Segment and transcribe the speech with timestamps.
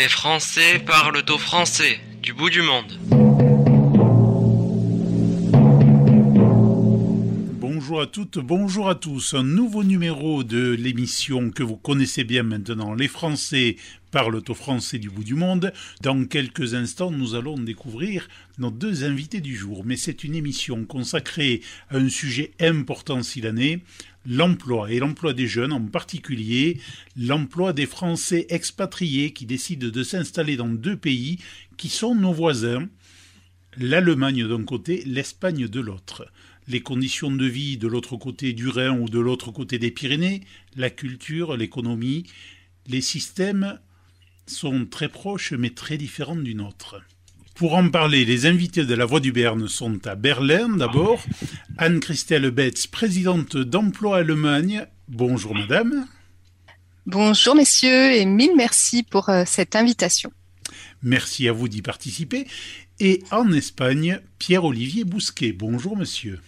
[0.00, 2.98] Les Français parlent au français du bout du monde.
[7.60, 9.34] Bonjour à toutes, bonjour à tous.
[9.34, 13.76] Un nouveau numéro de l'émission que vous connaissez bien maintenant, Les Français
[14.10, 15.70] parlent au français du bout du monde.
[16.00, 18.26] Dans quelques instants, nous allons découvrir
[18.58, 19.82] nos deux invités du jour.
[19.84, 21.60] Mais c'est une émission consacrée
[21.90, 23.80] à un sujet important si l'année,
[24.26, 26.80] l'emploi, et l'emploi des jeunes en particulier,
[27.16, 31.38] l'emploi des Français expatriés qui décident de s'installer dans deux pays
[31.76, 32.88] qui sont nos voisins,
[33.76, 36.26] l'Allemagne d'un côté, l'Espagne de l'autre.
[36.68, 40.42] Les conditions de vie de l'autre côté du Rhin ou de l'autre côté des Pyrénées,
[40.76, 42.24] la culture, l'économie,
[42.86, 43.80] les systèmes
[44.46, 47.02] sont très proches mais très différents du nôtre.
[47.60, 51.22] Pour en parler, les invités de la Voix du Berne sont à Berlin d'abord.
[51.76, 54.86] Anne-Christelle Betz, présidente d'Emploi Allemagne.
[55.08, 56.06] Bonjour madame.
[57.04, 60.32] Bonjour messieurs et mille merci pour euh, cette invitation.
[61.02, 62.46] Merci à vous d'y participer.
[62.98, 65.52] Et en Espagne, Pierre-Olivier Bousquet.
[65.52, 66.40] Bonjour monsieur.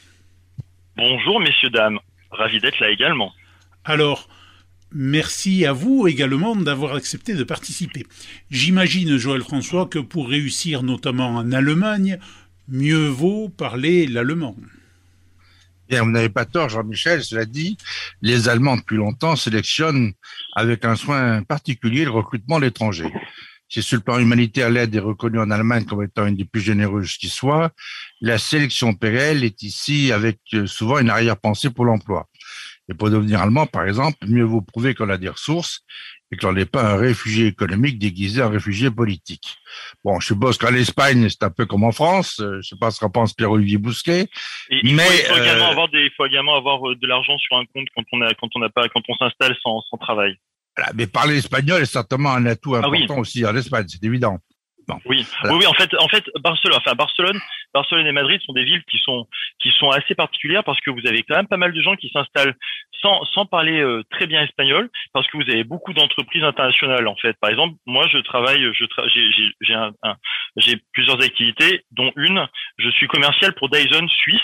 [0.96, 1.98] Bonjour messieurs, dames.
[2.30, 3.34] Ravi d'être là également.
[3.84, 4.30] Alors,
[4.94, 8.06] Merci à vous également d'avoir accepté de participer.
[8.50, 12.18] J'imagine, Joël François, que pour réussir notamment en Allemagne,
[12.68, 14.56] mieux vaut parler l'allemand.
[15.90, 17.76] Vous n'avez pas tort, Jean-Michel, cela dit,
[18.22, 20.12] les Allemands depuis longtemps sélectionnent
[20.54, 23.12] avec un soin particulier le recrutement d'étrangers.
[23.68, 26.60] Si sur le plan humanitaire, l'aide est reconnue en Allemagne comme étant une des plus
[26.60, 27.72] généreuses qui soit,
[28.20, 32.28] la sélection PRL est ici avec euh, souvent une arrière-pensée pour l'emploi.
[32.90, 35.84] Et pour devenir allemand, par exemple, mieux vaut prouver qu'on a des ressources
[36.32, 39.56] et qu'on n'est pas un réfugié économique déguisé en réfugié politique.
[40.02, 42.40] Bon, je suppose qu'en Espagne, c'est un peu comme en France.
[42.40, 44.28] Euh, je ne sais pas ce qu'en pense Pierre-Olivier Bousquet.
[44.70, 47.56] il, mais, faut, également euh, avoir des, il faut également avoir euh, de l'argent sur
[47.56, 50.36] un compte quand on a, quand on n'a pas, quand on s'installe sans, sans travail.
[50.76, 54.38] Voilà, mais parler espagnol est certainement un atout ah important aussi en Espagne, c'est évident.
[55.04, 57.38] Oui, oui, en fait, en fait, Barcelone, enfin Barcelone,
[57.74, 59.26] Barcelone et Madrid sont des villes qui sont
[59.58, 62.10] qui sont assez particulières parce que vous avez quand même pas mal de gens qui
[62.10, 62.54] s'installent
[63.00, 67.16] sans sans parler euh, très bien espagnol parce que vous avez beaucoup d'entreprises internationales en
[67.16, 67.36] fait.
[67.40, 69.92] Par exemple, moi je travaille, je j'ai j'ai un,
[70.92, 72.46] plusieurs activités dont une,
[72.78, 74.40] je suis commercial pour Dyson Suisse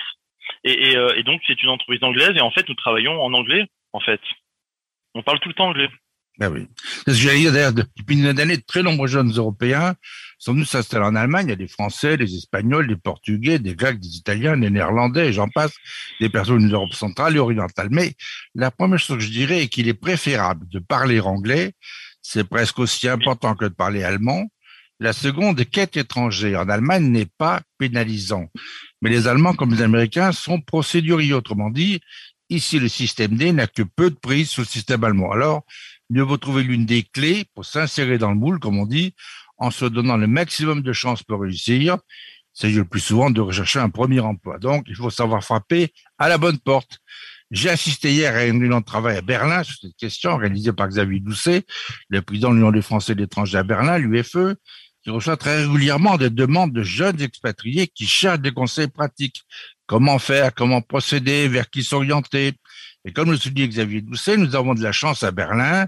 [0.65, 3.33] et, et, euh, et donc c'est une entreprise anglaise et en fait nous travaillons en
[3.33, 4.21] anglais en fait.
[5.15, 5.89] On parle tout le temps anglais.
[6.38, 6.69] Ben oui.
[7.04, 9.97] C'est ce que j'allais dire d'ailleurs, depuis une année, de très nombreux jeunes Européens
[10.38, 11.47] sont venus s'installer en Allemagne.
[11.49, 15.32] Il y a des Français, des Espagnols, des Portugais, des Grecs, des Italiens, des Néerlandais,
[15.32, 15.72] j'en passe,
[16.21, 17.88] des personnes d'Europe centrale et orientale.
[17.91, 18.15] Mais
[18.54, 21.72] la première chose que je dirais est qu'il est préférable de parler anglais.
[22.22, 24.47] C'est presque aussi important que de parler allemand.
[25.00, 28.47] La seconde qu'être étranger en Allemagne n'est pas pénalisant.
[29.03, 31.34] Mais les Allemands, comme les Américains, sont procéduriers.
[31.34, 32.00] Autrement dit,
[32.49, 35.32] ici, le système D n'a que peu de prise sur le système allemand.
[35.32, 35.65] Alors,
[36.11, 39.15] mieux vaut trouver l'une des clés pour s'insérer dans le moule, comme on dit,
[39.57, 41.99] en se donnant le maximum de chances pour réussir.
[42.53, 44.59] S'agit le plus souvent de rechercher un premier emploi.
[44.59, 46.99] Donc, il faut savoir frapper à la bonne porte.
[47.51, 50.89] J'ai assisté hier à une réunion de travail à Berlin sur cette question organisée par
[50.89, 51.65] Xavier Doucet,
[52.09, 54.57] le président de l'Union des Français de l'étranger à Berlin, l'UFE,
[55.03, 59.43] qui reçoit très régulièrement des demandes de jeunes expatriés qui cherchent des conseils pratiques.
[59.87, 62.53] Comment faire, comment procéder, vers qui s'orienter.
[63.05, 65.87] Et comme le souligne Xavier Doucet, nous avons de la chance à Berlin.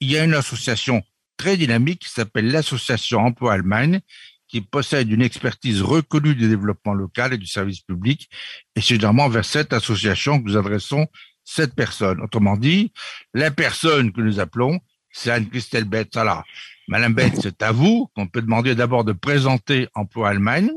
[0.00, 1.02] Il y a une association
[1.36, 4.00] très dynamique qui s'appelle l'Association Emploi Allemagne,
[4.48, 8.28] qui possède une expertise reconnue du développement local et du service public.
[8.76, 11.08] Et c'est généralement vers cette association que nous adressons
[11.44, 12.20] cette personne.
[12.20, 12.92] Autrement dit,
[13.34, 16.16] la personne que nous appelons, c'est Anne-Christelle Betz.
[16.16, 16.44] Alors,
[16.88, 20.70] Madame Betz, c'est à vous qu'on peut demander d'abord de présenter Emploi Allemagne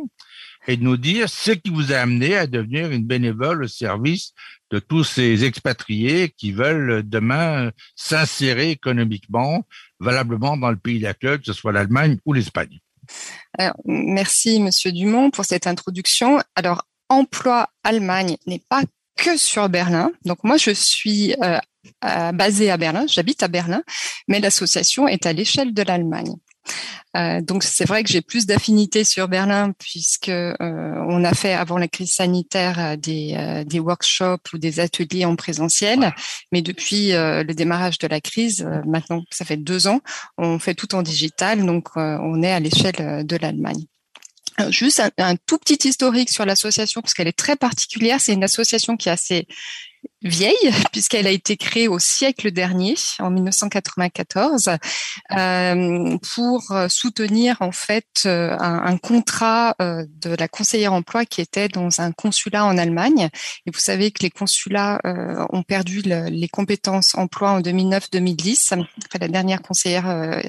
[0.67, 4.33] et de nous dire ce qui vous a amené à devenir une bénévole au service
[4.69, 9.65] de tous ces expatriés qui veulent demain s'insérer économiquement,
[9.99, 12.79] valablement dans le pays d'accueil, que ce soit l'Allemagne ou l'Espagne.
[13.85, 16.39] merci, Monsieur Dumont, pour cette introduction.
[16.55, 18.83] Alors, Emploi Allemagne n'est pas
[19.15, 20.11] que sur Berlin.
[20.25, 21.59] Donc, moi, je suis euh,
[22.33, 23.83] basée à Berlin, j'habite à Berlin,
[24.27, 26.35] mais l'association est à l'échelle de l'Allemagne.
[27.15, 31.53] Euh, donc c'est vrai que j'ai plus d'affinité sur Berlin puisque euh, on a fait
[31.53, 36.13] avant la crise sanitaire euh, des, des workshops ou des ateliers en présentiel,
[36.51, 40.01] mais depuis le démarrage de la crise, maintenant ça fait deux ans,
[40.37, 43.85] on fait tout en digital, donc on est à l'échelle de l'Allemagne.
[44.69, 48.19] Juste un, un, tout petit historique sur l'association parce qu'elle est très particulière.
[48.19, 49.47] C'est une association qui est assez
[50.21, 50.55] vieille
[50.91, 54.69] puisqu'elle a été créée au siècle dernier, en 1994,
[55.37, 61.67] euh, pour soutenir en fait euh, un, contrat euh, de la conseillère emploi qui était
[61.67, 63.29] dans un consulat en Allemagne.
[63.65, 68.73] Et vous savez que les consulats euh, ont perdu les compétences emploi en 2009-2010.
[68.73, 68.87] Enfin,
[69.19, 70.41] la dernière conseillère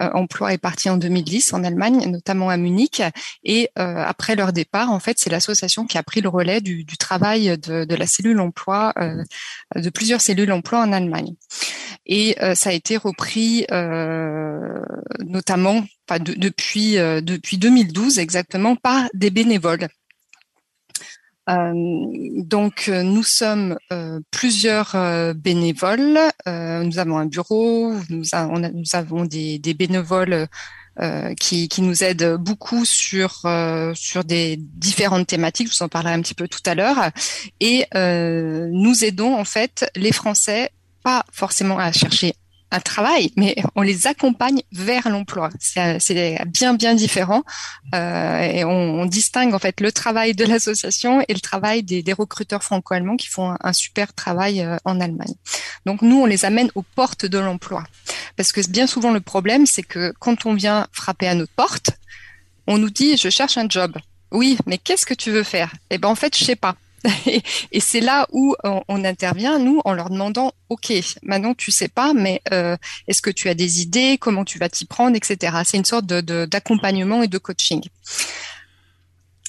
[0.00, 3.02] emploi est partie en 2010 en Allemagne, notamment à Munich.
[3.44, 6.96] Et après leur départ, en fait, c'est l'association qui a pris le relais du, du
[6.96, 11.34] travail de, de la cellule emploi euh, de plusieurs cellules emploi en Allemagne.
[12.06, 14.80] Et euh, ça a été repris euh,
[15.20, 15.84] notamment
[16.20, 19.88] depuis, depuis 2012 exactement par des bénévoles.
[21.46, 23.76] donc nous sommes
[24.30, 24.96] plusieurs
[25.34, 26.18] bénévoles.
[26.46, 28.24] nous avons un bureau, nous,
[28.94, 30.48] avons des bénévoles
[31.00, 35.68] euh, qui, qui, nous aide beaucoup sur euh, sur des différentes thématiques.
[35.68, 37.10] Je vous en parlerai un petit peu tout à l'heure.
[37.60, 40.70] Et euh, nous aidons en fait les Français
[41.04, 42.34] pas forcément à chercher
[42.70, 45.50] un travail, mais on les accompagne vers l'emploi.
[45.58, 47.42] C'est bien bien différent
[47.94, 52.02] euh, et on, on, distingue en fait le travail de l'association et le travail des,
[52.02, 55.34] des recruteurs franco-allemands qui font un, super travail euh, en Allemagne.
[55.86, 57.84] Donc nous, on les amène aux portes de l'emploi
[58.36, 61.90] parce que bien souvent le problème, c'est que quand on vient frapper à notre porte,
[62.66, 63.96] on nous dit je cherche un job.
[64.30, 65.72] Oui, mais qu'est-ce que tu veux faire?
[65.88, 66.76] Eh ben en fait, je sais pas.
[67.72, 70.92] Et, c'est là où on, intervient, nous, en leur demandant, OK,
[71.22, 74.68] maintenant tu sais pas, mais euh, est-ce que tu as des idées, comment tu vas
[74.68, 75.58] t'y prendre, etc.
[75.64, 77.82] C'est une sorte d'accompagnement et de coaching.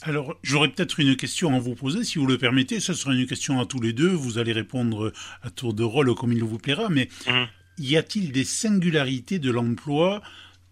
[0.04, 2.80] Alors, j'aurais peut-être une question à vous poser, si vous le permettez.
[2.80, 4.08] Ce sera une question à tous les deux.
[4.08, 5.12] Vous allez répondre
[5.44, 6.88] à tour de rôle comme il vous plaira.
[6.90, 7.32] Mais mmh.
[7.80, 10.22] y a-t-il des singularités de l'emploi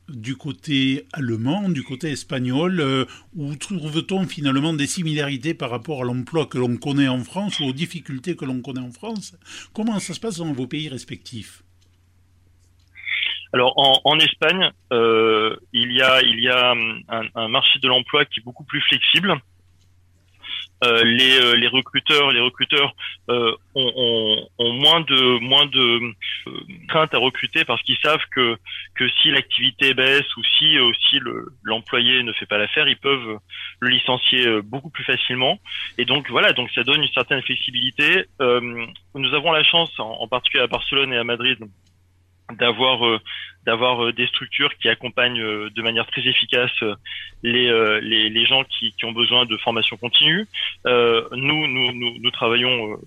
[0.09, 3.05] du côté allemand, du côté espagnol, euh,
[3.35, 7.65] où trouve-t-on finalement des similarités par rapport à l'emploi que l'on connaît en France ou
[7.65, 9.35] aux difficultés que l'on connaît en France?
[9.73, 11.63] Comment ça se passe dans vos pays respectifs?
[13.53, 16.73] Alors en, Espagne, euh, il y a
[17.35, 19.33] un marché de l'emploi qui est beaucoup plus flexible.
[20.83, 22.93] Euh, les, euh, les, recruteurs, les recruteurs
[23.29, 26.13] euh, ont, ont, ont, moins de moins de
[26.87, 28.57] crainte à recruter parce qu'ils savent que
[28.93, 31.19] que si l'activité baisse ou si aussi
[31.63, 33.39] l'employé ne fait pas l'affaire, ils peuvent
[33.79, 35.57] le licencier beaucoup plus facilement.
[35.97, 38.25] Et donc voilà, donc ça donne une certaine flexibilité.
[38.39, 41.57] nous avons la chance, en particulier à Barcelone et à Madrid,
[42.53, 43.19] d'avoir euh,
[43.65, 46.71] d'avoir euh, des structures qui accompagnent euh, de manière très efficace
[47.43, 47.69] les,
[48.01, 50.47] les, les, gens qui, qui ont besoin de formation continue.
[50.85, 52.97] nous, nous, nous, nous travaillons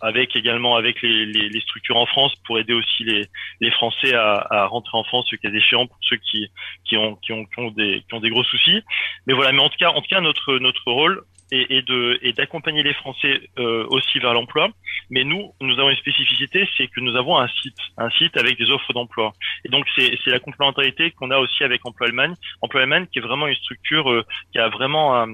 [0.00, 3.26] avec également avec les, les, les, structures en France pour aider aussi les,
[3.60, 6.50] les Français à, à rentrer en France, ce cas échéant pour ceux qui,
[6.84, 8.82] qui, ont, qui, ont, qui, ont des, qui ont des gros soucis.
[9.26, 12.18] Mais voilà, mais en tout cas, en tout cas notre, notre rôle, et, et de
[12.22, 14.68] et d'accompagner les Français euh, aussi vers l'emploi.
[15.10, 18.58] Mais nous, nous avons une spécificité, c'est que nous avons un site, un site avec
[18.58, 19.32] des offres d'emploi.
[19.64, 22.34] Et donc c'est la complémentarité qu'on a aussi avec Emploi Allemagne.
[22.62, 25.26] Emploi Allemagne qui est vraiment une structure euh, qui a vraiment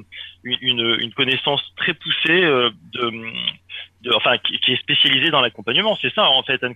[0.44, 3.10] une, une connaissance très poussée euh, de,
[4.02, 5.96] de enfin qui, est spécialisée dans l'accompagnement.
[6.00, 6.74] C'est ça en fait, Anne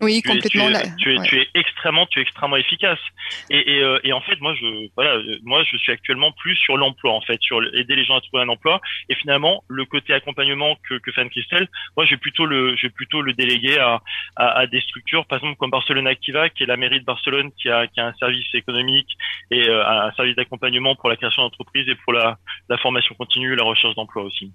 [0.00, 0.68] Oui, complètement.
[0.98, 2.98] tu, es, tu, es, extrêmement, tu es extrêmement efficace.
[3.50, 6.76] Et, et, euh, et, en fait, moi, je, voilà, moi, je suis actuellement plus sur
[6.76, 8.80] l'emploi, en fait, sur aider les gens à trouver un emploi.
[9.08, 13.22] Et finalement, le côté accompagnement que, que fait Christelle, moi, j'ai plutôt le, j'ai plutôt
[13.22, 14.02] le déléguer à,
[14.36, 17.50] à, à, des structures, par exemple comme Barcelone Activa, qui est la mairie de Barcelone,
[17.52, 19.08] qui a, qui a un service économique
[19.50, 22.38] et euh, un service d'accompagnement pour la création d'entreprise et pour la,
[22.68, 24.52] la formation continue, la recherche d'emploi aussi.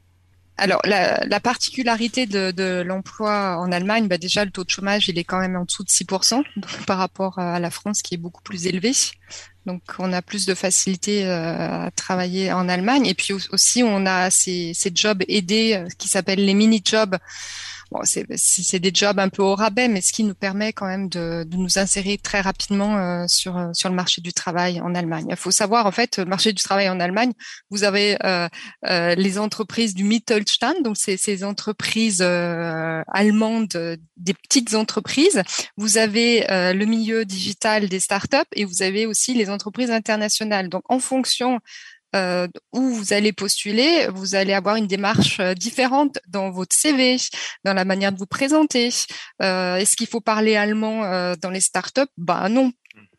[0.60, 5.24] Alors, la, particularité de, l'emploi en Allemagne, bah déjà, le taux de chômage, il est
[5.24, 6.44] quand même en dessous de 6%
[6.86, 8.92] par rapport à la France qui est beaucoup plus élevé.
[9.66, 13.06] Donc, on a plus de facilité euh, à travailler en Allemagne.
[13.06, 17.18] Et puis aussi, on a ces, ces jobs aidés euh, qui s'appellent les mini-jobs
[17.92, 21.10] Bon, c'est des jobs un peu au rabais, mais ce qui nous permet quand même
[21.10, 24.94] de, de nous insérer très rapidement euh, sur euh, sur le marché du travail en
[24.94, 25.26] Allemagne.
[25.28, 27.32] Il faut savoir en fait, le marché du travail en Allemagne,
[27.72, 28.48] vous avez euh,
[28.86, 35.42] euh les entreprises du Mittelstand, donc c'est ces entreprises allemandes, des petites entreprises.
[35.78, 40.70] Vous avez le milieu digital des startups et vous avez aussi les entreprises internationales.
[40.70, 41.60] Donc en fonction
[42.16, 47.18] euh, où vous allez postuler, vous allez avoir une démarche euh, différente dans votre CV,
[47.64, 48.90] dans la manière de vous présenter.
[49.42, 52.02] Euh, Est-ce qu'il faut parler allemand euh, dans les startups?
[52.18, 52.72] Bah non,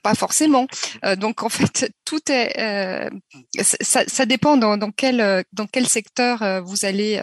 [0.02, 0.66] pas forcément.
[1.04, 3.11] Euh, donc en fait, tout est, euh,
[3.61, 7.20] ça, ça, dépend dans, dans, quel dans quel secteur vous allez,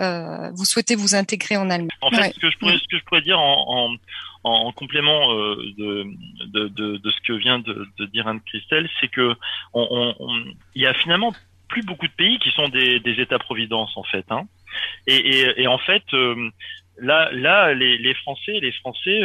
[0.55, 1.89] vous souhaitez vous intégrer en Allemagne.
[2.01, 3.97] En fait, ce que je pourrais, ce que je pourrais dire en,
[4.45, 6.05] en, en complément de,
[6.53, 9.35] de, de, de, ce que vient de, de dire Anne Christelle, c'est que
[9.73, 10.45] on, on,
[10.75, 11.33] il y a finalement
[11.67, 14.25] plus beaucoup de pays qui sont des, États-providence en fait.
[14.29, 14.47] Hein.
[15.07, 16.49] Et, en fait, euh,
[16.97, 19.21] là, là, les, Français, les Français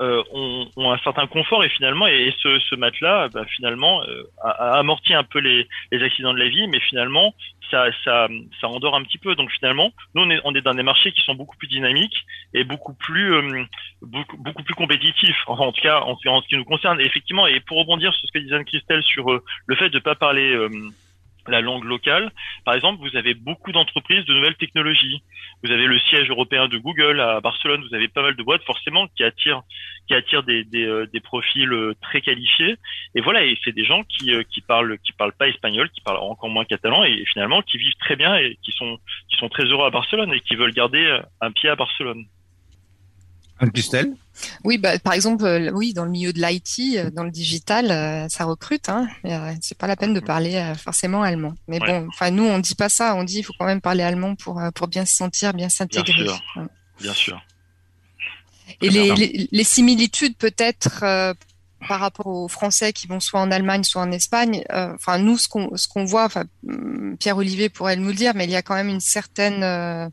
[0.00, 4.24] euh, ont, ont, un certain confort et finalement, et, ce, ce match-là, bah, finalement, euh,
[4.42, 7.34] a, amorti un peu les, accidents de la vie, mais finalement,
[7.70, 8.26] ça, ça,
[8.60, 9.34] ça endort un petit peu.
[9.36, 12.94] Donc finalement, nous, on est, dans des marchés qui sont beaucoup plus dynamiques et beaucoup
[12.94, 13.64] plus, euh,
[14.02, 15.44] beaucoup, plus compétitifs.
[15.46, 17.00] En tout cas, en, ce qui nous concerne.
[17.00, 19.26] Effectivement, et pour rebondir sur ce que disait Anne-Christelle sur
[19.66, 20.56] le fait de ne pas parler
[21.48, 22.30] la langue locale.
[22.64, 25.22] Par exemple, vous avez beaucoup d'entreprises de nouvelles technologies.
[25.62, 27.84] Vous avez le siège européen de Google à Barcelone.
[27.88, 29.62] Vous avez pas mal de boîtes forcément qui attirent
[30.08, 32.76] qui attirent des, des, euh, des profils euh, très qualifiés.
[33.14, 36.00] Et voilà, et c'est des gens qui euh, qui parlent qui parlent pas espagnol, qui
[36.00, 39.48] parlent encore moins catalan et finalement qui vivent très bien et qui sont qui sont
[39.48, 42.26] très heureux à Barcelone et qui veulent garder un pied à Barcelone.
[43.70, 44.14] Christelle
[44.64, 47.90] Oui, bah, par exemple, euh, oui, dans le milieu de l'IT, euh, dans le digital,
[47.90, 48.88] euh, ça recrute.
[48.88, 49.08] Hein,
[49.60, 51.54] c'est pas la peine de parler forcément allemand.
[51.68, 53.14] Mais bon, enfin, nous, on dit pas ça.
[53.14, 56.24] On dit il faut quand même parler allemand pour pour bien se sentir, bien s'intégrer.
[56.24, 56.66] Bien sûr.
[57.00, 57.42] Bien sûr.
[58.80, 61.04] Et les, les, les, similitudes peut-être
[61.88, 64.64] par rapport aux Français qui vont soit en Allemagne, soit en Espagne.
[64.70, 68.32] Enfin, nous, ce qu'on ce qu'on voit, enfin, hum, Pierre Olivier pourrait nous le dire,
[68.34, 70.10] mais il y a quand même une certaine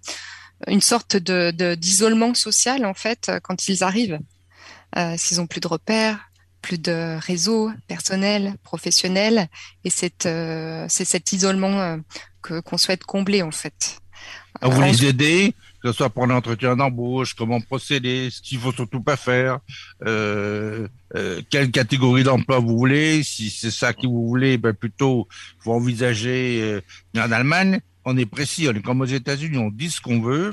[0.67, 4.19] une sorte de d'isolement social en fait quand ils arrivent,
[4.97, 6.19] euh, s'ils ont plus de repères,
[6.61, 9.47] plus de réseau personnel, professionnel,
[9.83, 11.97] et c'est euh, c'est cet isolement euh,
[12.41, 13.97] que qu'on souhaite combler en fait.
[14.61, 18.73] À vous les aider, que ce soit pour l'entretien d'embauche, comment procéder, ce qu'il faut
[18.73, 19.59] surtout pas faire,
[20.05, 25.27] euh, euh, quelle catégorie d'emploi vous voulez, si c'est ça que vous voulez, ben plutôt
[25.63, 26.81] vous envisager euh,
[27.17, 30.51] en Allemagne, on est précis, on est comme aux États-Unis, on dit ce qu'on veut.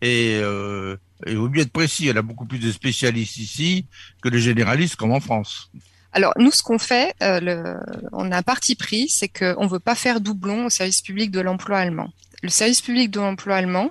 [0.00, 0.96] Et, euh,
[1.26, 2.06] il vaut mieux être précis.
[2.06, 3.86] Y a beaucoup plus de spécialistes ici
[4.22, 5.70] que de généralistes comme en France.
[6.12, 7.74] Alors nous, ce qu'on fait, euh,
[8.12, 11.30] on a un parti pris, c'est qu'on ne veut pas faire doublon au service public
[11.30, 12.10] de l'emploi allemand
[12.42, 13.90] le service public de l'emploi allemand,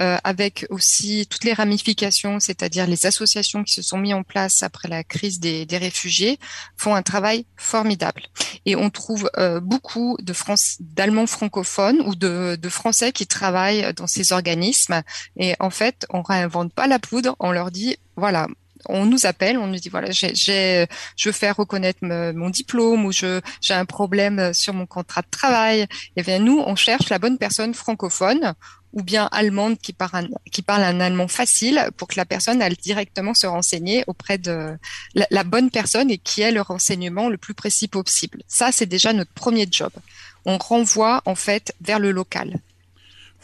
[0.00, 4.62] euh, avec aussi toutes les ramifications, c'est-à-dire les associations qui se sont mises en place
[4.62, 6.38] après la crise des, des réfugiés,
[6.76, 8.22] font un travail formidable.
[8.66, 10.34] Et on trouve euh, beaucoup de
[10.80, 15.02] d'Allemands francophones ou de, de, Français qui travaillent dans ces organismes.
[15.38, 18.48] Et en fait, on réinvente pas la poudre, on leur dit, voilà,
[18.88, 23.12] on nous appelle, on nous dit voilà, j'ai, je veux faire reconnaître mon diplôme ou
[23.12, 25.86] je, j'ai un problème sur mon contrat de travail.
[26.16, 28.54] Et bien nous, on cherche la bonne personne francophone
[28.94, 32.62] ou bien allemande qui parle, un, qui parle un allemand facile pour que la personne
[32.62, 34.76] aille directement se renseigner auprès de
[35.14, 38.42] la, bonne personne et qui ait le renseignement le plus précis possible.
[38.46, 39.90] Ça, c'est déjà notre premier job.
[40.44, 42.60] On renvoie en fait vers le local.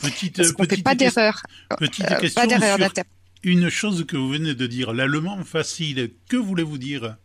[0.00, 1.42] Petite, Parce qu'on fait pas d'erreur.
[1.78, 3.04] Petite euh, question pas d'erreur sur
[3.42, 7.16] une chose que vous venez de dire, l'allemand facile, que voulez-vous dire?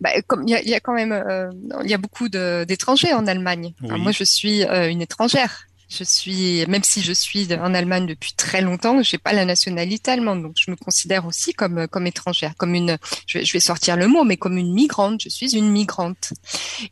[0.00, 1.50] Bah, comme il y, y a, quand même, euh,
[1.82, 3.74] il y a beaucoup d'étrangers en Allemagne.
[3.80, 5.66] moi, je suis euh, une étrangère.
[5.96, 10.10] Je suis, même si je suis en Allemagne depuis très longtemps, j'ai pas la nationalité
[10.10, 14.08] allemande, donc je me considère aussi comme comme étrangère, comme une, je vais, sortir le
[14.08, 15.22] mot, mais comme une migrante.
[15.22, 16.32] Je suis une migrante.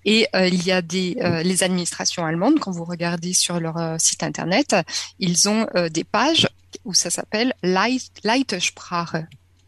[0.05, 4.23] Et euh, il y a des les administrations allemandes, quand vous regardez sur leur site
[4.23, 4.77] internet,
[5.19, 6.49] ils ont des pages
[6.85, 9.17] où ça s'appelle Leitsprache.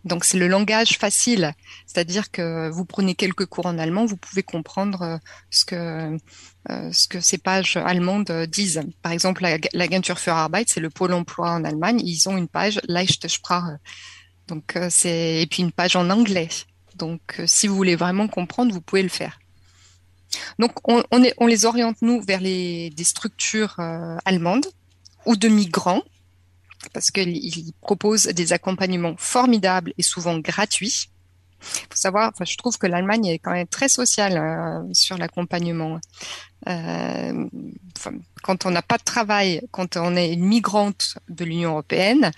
[0.04, 1.54] Donc c'est le langage facile,
[1.87, 5.18] c'est-à-dire que vous prenez quelques cours en allemand, vous pouvez comprendre euh,
[5.50, 6.18] ce que
[6.70, 8.82] euh, ce que ces pages allemandes disent.
[9.02, 12.80] Par exemple, l'Agentur für Arbeit, c'est le pôle emploi en Allemagne, ils ont une page
[12.87, 13.78] Leitsprache.
[14.46, 16.50] Donc euh, c'est et puis une page en anglais.
[16.96, 19.38] Donc si vous voulez vraiment comprendre, vous pouvez le faire.
[20.58, 23.76] Donc on, on, est, on les oriente nous vers les des structures
[24.25, 24.66] allemandes
[25.25, 26.02] ou de migrants
[26.92, 31.08] parce qu'il propose des accompagnements formidables et souvent gratuits.
[31.60, 35.16] Il faut savoir, enfin, je trouve que l'Allemagne est quand même très sociale euh, sur
[35.16, 35.98] l'accompagnement.
[36.68, 37.48] Euh,
[38.42, 42.30] quand on n'a pas de travail, quand on est une migrante de l'Union européenne,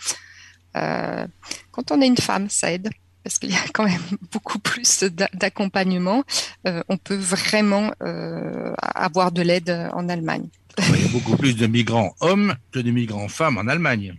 [0.76, 1.26] euh,
[1.72, 2.90] quand on est une femme, ça aide
[3.24, 4.00] parce qu'il y a quand même
[4.32, 5.02] beaucoup plus
[5.34, 6.22] d'accompagnement.
[6.64, 10.48] On peut vraiment avoir de l'aide en Allemagne.
[10.78, 14.14] Il y a beaucoup plus de migrants hommes que de migrants femmes en Allemagne.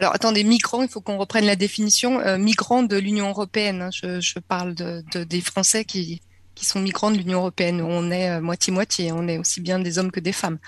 [0.00, 2.20] Alors attendez, migrants, il faut qu'on reprenne la définition.
[2.20, 3.90] Euh, migrants de l'Union européenne, hein.
[3.92, 6.20] je, je, parle de, de, des Français qui,
[6.54, 7.80] qui sont migrants de l'Union européenne.
[7.80, 10.58] On est euh, moitié-moitié, on est aussi bien des hommes que des femmes.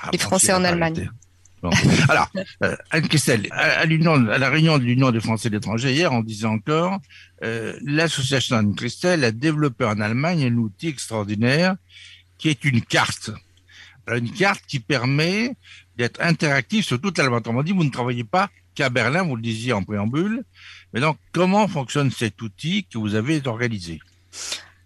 [0.00, 1.10] Ah, les Français en Allemagne.
[1.62, 1.70] Bon.
[2.08, 2.30] Alors,
[2.62, 6.22] euh, Anne-Christelle, à, à, à, la réunion de l'Union des Français de l'étranger hier, on
[6.22, 7.00] disait encore,
[7.40, 11.74] l'association Anne-Christelle a développé en Allemagne un outil extraordinaire
[12.38, 13.30] qui est une carte.
[14.06, 15.56] Alors, une carte qui permet
[15.96, 17.38] d'être interactive sur toute l'Allemagne.
[17.38, 20.44] Autrement dit, vous ne travaillez pas qu'à Berlin, vous le disiez en préambule.
[20.92, 24.00] Mais donc, comment fonctionne cet outil que vous avez organisé?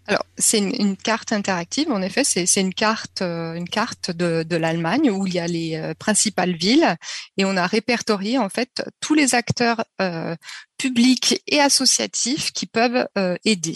[0.07, 1.91] Alors, c'est une, carte interactive.
[1.91, 5.47] En effet, c'est une carte, euh, une carte de, de l'Allemagne où il y a
[5.47, 6.97] les euh, principales villes
[7.37, 10.35] et on a répertorié en fait tous les acteurs euh,
[10.77, 13.07] publics et associatifs qui peuvent
[13.45, 13.75] aider.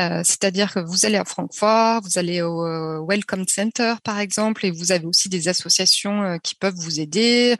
[0.00, 4.66] Euh, c'est-à-dire que vous allez à Francfort, vous allez au euh, Welcome Center par exemple,
[4.66, 7.56] et vous avez aussi des associations euh, qui peuvent vous aider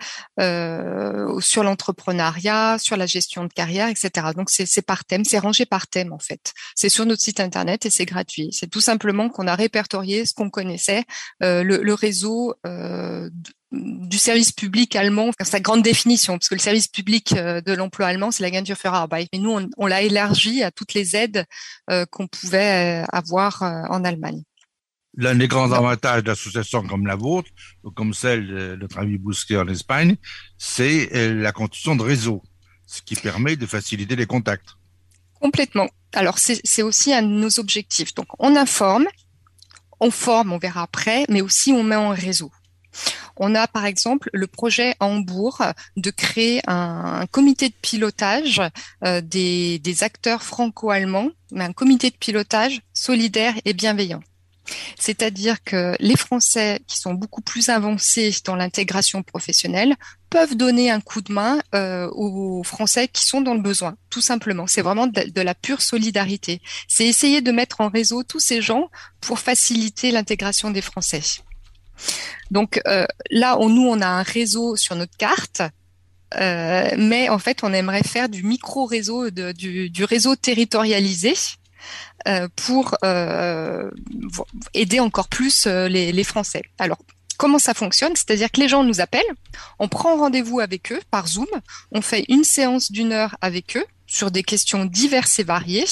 [1.40, 4.28] sur l'entrepreneuriat, sur la gestion de carrière, etc.
[4.36, 6.52] Donc c'est par thème, c'est rangé par thème en fait.
[6.74, 8.48] C'est sur notre site internet et c'est gratuit.
[8.52, 11.04] C'est tout simplement qu'on a répertorié ce qu'on connaissait,
[11.40, 12.54] le, le, réseau
[13.74, 18.06] du service public allemand, sa grande définition, parce que le service public euh, de l'emploi
[18.06, 19.28] allemand, c'est la Agentur für Arbeit.
[19.32, 21.44] Mais nous, on, l'a élargi à toutes les aides
[21.90, 24.42] euh, qu'on pouvait euh, avoir en Allemagne.
[25.16, 27.48] L'un des grands avantages d'associations comme la vôtre,
[27.84, 30.16] ou comme celle de notre ami Bousquet en Espagne,
[30.58, 32.42] c'est la construction de réseaux,
[32.86, 34.70] ce qui permet de faciliter les contacts.
[35.40, 35.88] Complètement.
[36.14, 38.12] Alors, c'est aussi un de nos objectifs.
[38.14, 39.06] Donc, on informe,
[40.00, 42.50] on forme, on verra après, mais aussi on met en réseau.
[43.36, 45.62] On a par exemple le projet à Hambourg
[45.96, 48.60] de créer un, comité de pilotage
[49.04, 54.20] euh, des, acteurs franco-allemands, mais un comité de pilotage solidaire et bienveillant.
[54.98, 59.94] C'est-à-dire que les Français qui sont beaucoup plus avancés dans l'intégration professionnelle
[60.30, 64.20] peuvent donner un coup de main euh, aux Français qui sont dans le besoin, tout
[64.20, 64.66] simplement.
[64.66, 66.60] C'est vraiment de, la pure solidarité.
[66.88, 71.22] C'est essayer de mettre en réseau tous ces gens pour faciliter l'intégration des Français.
[72.50, 75.62] Donc euh, là, on, nous, on a un réseau sur notre carte,
[76.36, 81.34] euh, mais en fait, on aimerait faire du micro-réseau, du, réseau territorialisé.
[82.26, 82.96] Euh, pour
[84.72, 86.62] aider encore plus les, les, Français.
[86.78, 86.96] Alors,
[87.36, 88.16] comment ça fonctionne?
[88.16, 89.20] C'est-à-dire que les gens nous appellent,
[89.78, 91.46] on prend rendez-vous avec eux par Zoom,
[91.92, 95.86] on fait une séance d'une heure avec eux sur des questions diverses et variées.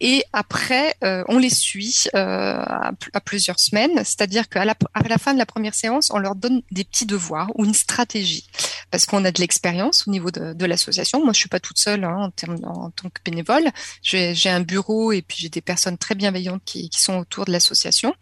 [0.00, 5.18] Et après, euh, on les suit euh, à, plusieurs semaines, c'est-à-dire qu'à la, à la
[5.18, 8.46] fin de la première séance, on leur donne des petits devoirs ou une stratégie,
[8.90, 11.22] parce qu'on a de l'expérience au niveau de, l'association.
[11.22, 13.68] Moi, je suis pas toute seule hein, en, en, tant que bénévole.
[14.02, 17.52] J'ai un bureau et puis j'ai des personnes très bienveillantes qui, qui sont autour de
[17.52, 18.14] l'association.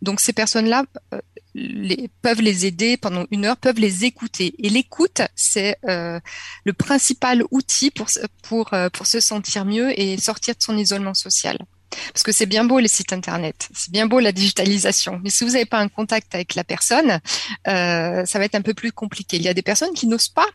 [0.00, 1.20] Donc ces personnes-là euh,
[1.58, 4.54] les, peuvent les aider pendant une heure, peuvent les écouter.
[4.58, 6.20] Et l'écoute, c'est euh,
[6.64, 8.08] le principal outil pour,
[8.42, 11.58] pour, euh, pour se sentir mieux et sortir de son isolement social.
[12.12, 15.44] Parce que c'est bien beau les sites internet, c'est bien beau la digitalisation, mais si
[15.44, 17.18] vous n'avez pas un contact avec la personne,
[17.66, 19.38] euh, ça va être un peu plus compliqué.
[19.38, 20.46] Il y a des personnes qui n'osent pas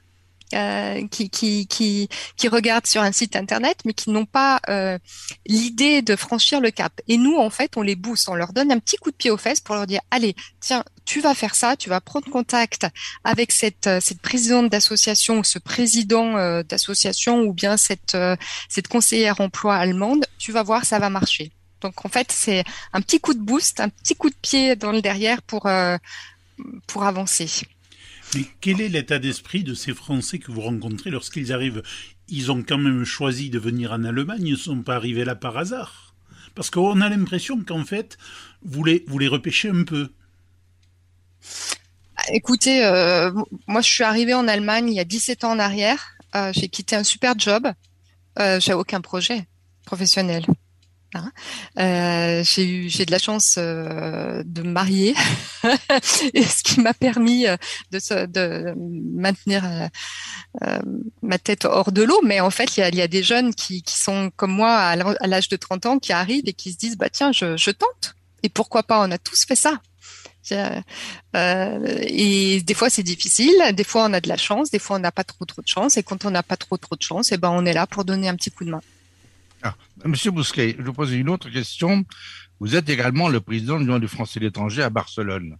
[0.54, 5.00] euh, qui, qui, qui, qui, regardent sur un site internet, mais qui n'ont pas euh,
[5.48, 7.02] l'idée de franchir le cap.
[7.08, 9.32] Et nous, en fait, on les booste, on leur donne un petit coup de pied
[9.32, 12.88] aux fesses pour leur dire, allez, tiens, tu vas faire ça, tu vas prendre contact
[13.24, 18.18] avec cette, euh, présidente d'association ou ce président d'association ou bien cette,
[18.70, 21.52] cette conseillère emploi allemande, tu vas voir, ça va marcher.
[21.82, 22.64] Donc en fait, c'est
[22.94, 25.68] un petit coup de boost, un petit coup de pied dans le derrière pour,
[26.88, 27.50] pour avancer.
[28.36, 31.84] Mais quel est l'état d'esprit de ces Français que vous rencontrez lorsqu'ils arrivent?
[32.30, 35.36] Ils ont quand même choisi de venir en Allemagne, ils ne sont pas arrivés là
[35.36, 36.16] par hasard.
[36.56, 38.18] Parce qu'on a l'impression qu'en fait,
[38.64, 40.10] vous les, vous les repêchez un peu.
[42.30, 43.32] Écoutez, euh,
[43.68, 46.16] moi je suis arrivée en Allemagne il y a 17 ans en arrière.
[46.36, 47.68] Euh, j'ai quitté un super job.
[48.40, 49.46] Euh, j'ai aucun projet
[49.86, 50.46] professionnel.
[51.16, 51.32] Hein.
[52.44, 55.14] J'ai eu, j'ai de la chance de me marier,
[56.02, 57.46] ce qui m'a permis
[57.92, 58.74] de,
[59.16, 59.90] maintenir
[61.22, 62.20] ma tête hors de l'eau.
[62.24, 65.56] Mais en fait, il y a, des jeunes qui, sont comme moi à l'âge de
[65.56, 68.16] 30 ans qui arrivent et qui se disent bah tiens, je tente.
[68.42, 69.00] Et pourquoi pas?
[69.06, 69.82] On a tous fait ça.
[70.52, 70.82] Euh,
[72.02, 75.00] et des fois c'est difficile, des fois on a de la chance, des fois on
[75.00, 75.98] n'a pas trop trop de chance.
[75.98, 77.88] Et quand on n'a pas trop trop de chance, et eh ben on est là
[77.88, 78.82] pour donner un petit coup de main.
[79.64, 82.04] Ah, Monsieur Bousquet, je vous pose une autre question.
[82.60, 85.58] Vous êtes également le président de l'Union des Français de l'étranger à Barcelone.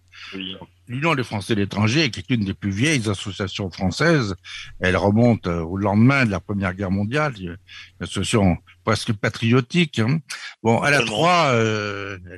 [0.88, 4.36] L'Union des Français de l'étranger est une des plus vieilles associations françaises.
[4.80, 7.58] Elle remonte euh, au lendemain de la Première Guerre mondiale, une
[8.00, 10.00] association presque patriotique.
[10.00, 10.20] Hein.
[10.62, 11.48] Bon, elle a trois.
[11.48, 12.38] Euh, euh,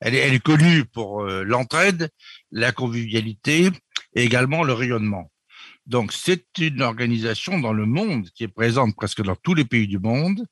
[0.00, 2.08] elle, est, elle, est, connue pour l'entraide,
[2.52, 3.70] la convivialité
[4.14, 5.30] et également le rayonnement.
[5.86, 9.88] Donc, c'est une organisation dans le monde qui est présente presque dans tous les pays
[9.88, 10.46] du monde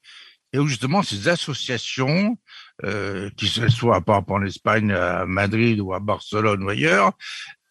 [0.52, 2.36] et où justement ces associations,
[2.84, 7.12] euh, qui soient par rapport en Espagne, à Madrid ou à Barcelone ou ailleurs,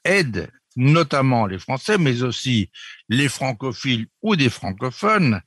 [0.03, 2.69] aident notamment les Français, mais aussi
[3.09, 5.41] les francophiles ou des francophones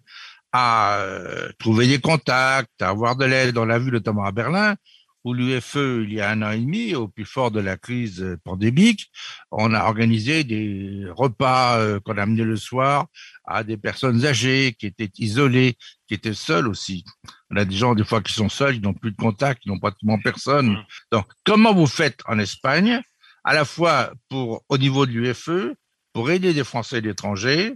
[0.52, 3.56] à euh, trouver des contacts, à avoir de l'aide.
[3.56, 4.74] On l'a vu notamment à Berlin,
[5.24, 8.38] où l'UFE, il y a un an et demi, au plus fort de la crise
[8.44, 9.10] pandémique,
[9.50, 13.06] on a organisé des repas euh, qu'on a amenés le soir
[13.44, 15.76] à des personnes âgées qui étaient isolées,
[16.08, 17.04] qui étaient seules aussi.
[17.50, 19.68] On a des gens, des fois, qui sont seuls, ils n'ont plus de contact, ils
[19.70, 20.72] n'ont pratiquement personne.
[20.72, 20.84] Mmh.
[21.12, 23.00] Donc, comment vous faites en Espagne,
[23.44, 25.74] à la fois pour, au niveau de l'UFE,
[26.12, 27.74] pour aider des Français et l'étranger,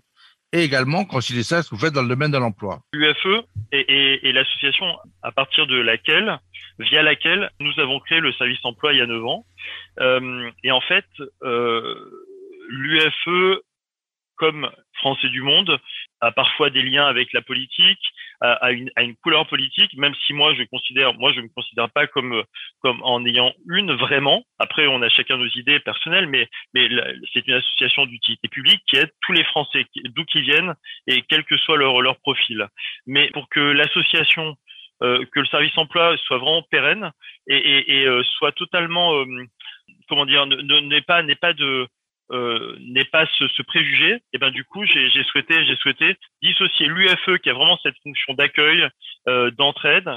[0.54, 2.80] et également concilier ça ce que vous faites dans le domaine de l'emploi?
[2.92, 4.86] L'UFE est, l'association
[5.22, 6.38] à partir de laquelle,
[6.78, 9.44] via laquelle nous avons créé le service emploi il y a 9 ans.
[10.00, 11.06] Euh, et en fait,
[11.42, 11.94] euh,
[12.68, 13.60] l'UFE,
[14.36, 15.78] comme Français du Monde,
[16.20, 18.00] a parfois des liens avec la politique,
[18.40, 22.06] a, une, une couleur politique, même si moi je considère, moi je me considère pas
[22.06, 22.42] comme
[22.80, 24.44] comme en ayant une vraiment.
[24.58, 26.88] Après, on a chacun nos idées personnelles, mais mais
[27.32, 30.74] c'est une association d'utilité publique qui aide tous les Français, d'où qu'ils viennent
[31.06, 32.66] et quel que soit leur leur profil.
[33.06, 34.56] Mais pour que l'association
[35.00, 37.12] que le service emploi soit vraiment pérenne
[37.46, 39.24] et, euh, soit totalement euh,
[40.08, 41.86] comment dire n'est pas n'est pas de
[42.32, 47.38] euh, n'est pas ce, préjugé, et ben du coup j'ai souhaité j'ai souhaité dissocier l'UFE
[47.42, 48.88] qui a vraiment cette fonction d'accueil,
[49.28, 50.10] euh, d'entraide,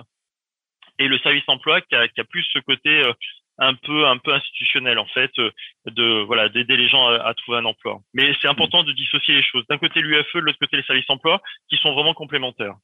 [0.99, 3.13] et le service emploi qui a, plus ce côté euh,
[3.59, 5.31] un peu un peu institutionnel en fait
[5.85, 8.01] de voilà d'aider les gens à, trouver un emploi.
[8.13, 9.63] Mais c'est important de dissocier les choses.
[9.69, 12.75] D'un côté l'UFE, de l'autre côté les services emploi qui sont vraiment complémentaires.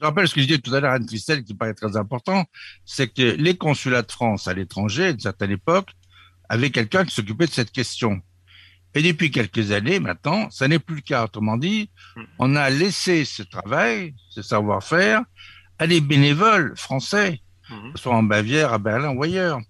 [0.00, 1.96] Je rappelle ce que je disais tout à l'heure à Anne Christelle qui paraît très
[1.96, 2.44] important,
[2.84, 5.90] c'est que les consulats de France à l'étranger à une certaine époque
[6.48, 8.20] avaient quelqu'un qui s'occupait de cette question.
[8.94, 11.24] Et depuis quelques années maintenant, ça n'est plus le cas.
[11.24, 12.22] Autrement dit, hmm.
[12.38, 15.22] on a laissé ce travail, ce savoir-faire,
[15.78, 17.96] à des bénévoles français, hmm.
[17.96, 19.60] soit en Bavière, à Berlin ou ailleurs.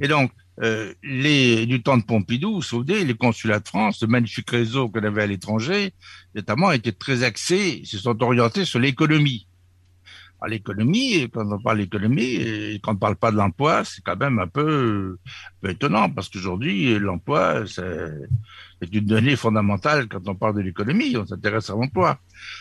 [0.00, 4.88] Et donc, euh, du temps de Pompidou, souvenez, les consulats de France, le magnifique réseau
[4.88, 5.94] qu'on avait à l'étranger,
[6.34, 9.46] notamment, étaient très axés, se sont orientés sur l'économie
[10.48, 14.16] l'économie, quand on parle d'économie, et quand on ne parle pas de l'emploi, c'est quand
[14.16, 15.18] même un peu,
[15.66, 18.10] étonnant, parce qu'aujourd'hui, l'emploi, c'est
[18.92, 22.18] une donnée fondamentale quand on parle de l'économie, on s'intéresse à l'emploi.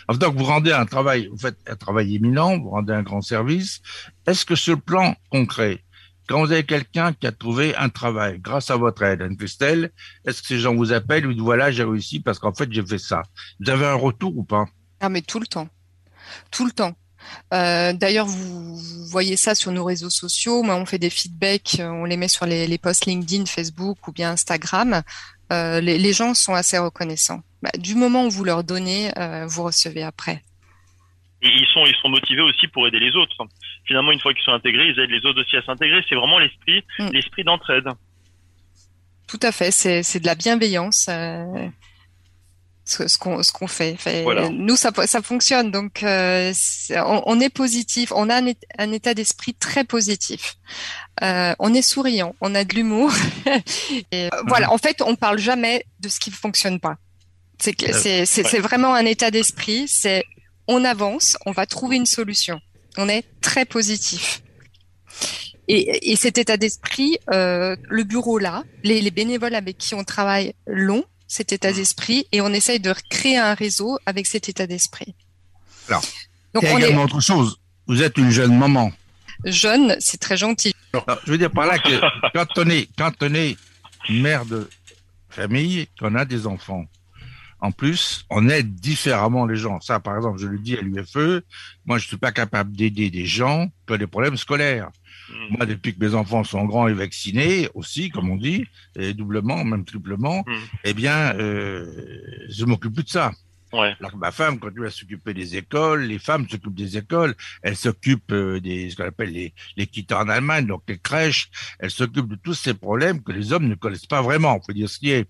[0.10, 3.82] Donc, vous rendez un travail, vous faites un travail éminent, vous rendez un grand service.
[4.28, 5.84] Est-ce que ce plan concret,
[6.30, 9.92] quand vous avez quelqu'un qui a trouvé un travail grâce à votre aide, Anne-Christelle,
[10.26, 12.86] est-ce que ces gens vous appellent ou disent voilà, j'ai réussi parce qu'en fait, j'ai
[12.86, 13.24] fait ça?
[13.60, 14.66] Vous avez un retour ou pas?
[15.00, 15.68] Ah, mais tout le temps.
[16.52, 16.94] Tout le temps.
[17.52, 20.62] Euh, d'ailleurs, vous, voyez ça sur nos réseaux sociaux.
[20.62, 24.12] Moi, on fait des feedbacks, euh, on les met sur les, posts LinkedIn, Facebook ou
[24.12, 25.02] bien Instagram.
[25.52, 27.42] Euh, les, gens sont assez reconnaissants.
[27.64, 29.12] Bah, du moment où vous leur donnez,
[29.48, 30.44] vous recevez après.
[31.42, 33.48] Et ils sont, ils sont motivés aussi pour aider les autres.
[33.90, 36.06] Finalement, une fois qu'ils sont intégrés, ils aident les autres aussi à s'intégrer.
[36.08, 37.10] C'est vraiment l'esprit, mm.
[37.12, 37.90] l'esprit d'entraide.
[39.28, 39.72] Tout à fait.
[39.72, 41.10] C'est de la bienveillance
[42.90, 43.98] ce, qu'on ce qu'on fait.
[44.52, 45.72] Nous, ça, ça fonctionne.
[45.72, 46.54] Donc, euh,
[47.26, 48.12] on, est positif.
[48.16, 48.42] On a
[48.78, 50.56] un, état d'esprit très positif.
[51.24, 52.36] Euh, on est souriant.
[52.42, 53.12] On a de l'humour.
[54.12, 54.72] et, Voilà.
[54.72, 56.98] En fait, on parle jamais de ce qui ne fonctionne pas.
[57.58, 59.88] C'est c'est c'est vraiment un état d'esprit.
[59.88, 60.24] C'est
[60.68, 61.38] on avance.
[61.46, 62.62] On va trouver une solution.
[62.98, 64.42] On est très positif.
[65.68, 70.04] Et, et cet état d'esprit, euh, le bureau là, les, les bénévoles avec qui on
[70.04, 74.66] travaille l'ont cet état d'esprit et on essaye de créer un réseau avec cet état
[74.66, 75.14] d'esprit.
[75.88, 76.04] Alors,
[76.56, 77.60] Donc, il y a également autre chose.
[77.88, 78.92] Vous êtes une jeune maman.
[79.46, 80.74] Jeune, c'est très gentil.
[81.26, 82.02] je veux dire par là que
[82.34, 83.56] quand on est, quand on est
[84.10, 84.68] mère de
[85.30, 86.86] famille, qu'on a des enfants,
[87.62, 89.82] en plus, on aide différemment les gens.
[89.82, 91.44] Ça, par exemple, je le dis à l'UFE,
[91.86, 94.90] moi, je suis pas capable d'aider des gens qui ont des problèmes scolaires.
[95.30, 95.58] Mm.
[95.58, 99.64] Moi, depuis que mes enfants sont grands et vaccinés aussi, comme on dit, et doublement,
[99.66, 100.54] même triplement, mm.
[100.86, 101.86] eh bien, euh,
[102.50, 103.32] je m'occupe plus de ça.
[103.72, 103.96] Ouais.
[104.00, 107.76] Alors que ma femme continue à s'occuper des écoles, les femmes s'occupent des écoles, elles
[107.76, 111.92] s'occupent euh, des ce qu'on appelle les, les quitteurs en Allemagne, donc les crèches, elles
[111.92, 114.90] s'occupent de tous ces problèmes que les hommes ne connaissent pas vraiment, on faut dire
[114.90, 115.28] ce qui est.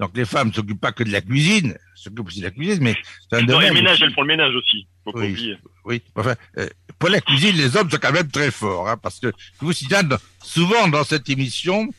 [0.00, 2.50] Donc les femmes ne s'occupent pas que de la cuisine, elles s'occupent aussi de la
[2.50, 2.96] cuisine, mais
[3.30, 3.68] c'est un domaine.
[3.68, 4.86] Le ménage, elles font le ménage aussi.
[5.04, 6.02] Faut oui, oui.
[6.14, 6.68] Enfin, euh,
[6.98, 9.72] pour la cuisine, les hommes sont quand même très forts, hein, parce que vous
[10.42, 11.92] souvent dans cette émission,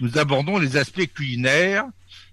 [0.00, 1.84] nous abordons les aspects culinaires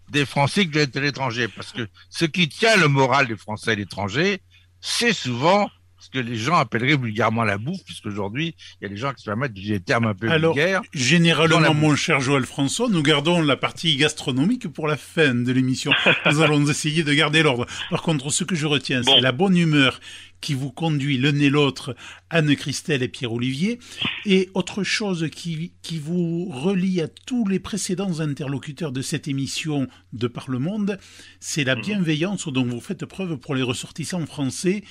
[0.09, 3.71] des Français qui viennent de l'étranger, parce que ce qui tient le moral des Français
[3.71, 4.41] à l'étranger,
[4.81, 5.69] c'est souvent
[6.03, 9.21] ce que les gens appelleraient vulgairement la bouffe, puisqu'aujourd'hui, il y a des gens qui
[9.21, 10.81] se permettent des termes un peu Alors, vulgaires.
[10.93, 15.93] Généralement, mon cher Joël François, nous gardons la partie gastronomique pour la fin de l'émission.
[16.25, 17.67] nous allons essayer de garder l'ordre.
[17.89, 20.01] Par contre, ce que je retiens, c'est la bonne humeur
[20.41, 21.95] qui vous conduit l'un et l'autre,
[22.29, 23.79] Anne-Christelle et Pierre-Olivier,
[24.25, 29.87] et autre chose qui, qui vous relie à tous les précédents interlocuteurs de cette émission
[30.11, 30.99] de Par le Monde,
[31.39, 31.81] c'est la mmh.
[31.81, 34.83] bienveillance dont vous faites preuve pour les ressortissants français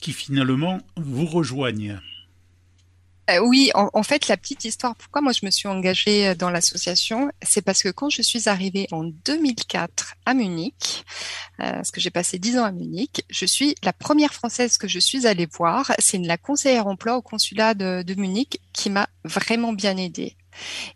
[0.00, 1.98] qui finalement vous rejoignent.
[3.30, 6.50] Euh, oui, en, fait, la petite histoire, pourquoi moi je me suis engagée euh, dans
[6.50, 11.04] l'association, c'est parce que quand je suis arrivée en 2004 à Munich,
[11.60, 14.88] euh, parce que j'ai passé dix ans à Munich, je suis la première Française que
[14.88, 19.72] je suis allée voir, c'est la conseillère emploi au consulat de Munich qui m'a vraiment
[19.72, 20.36] bien aidée.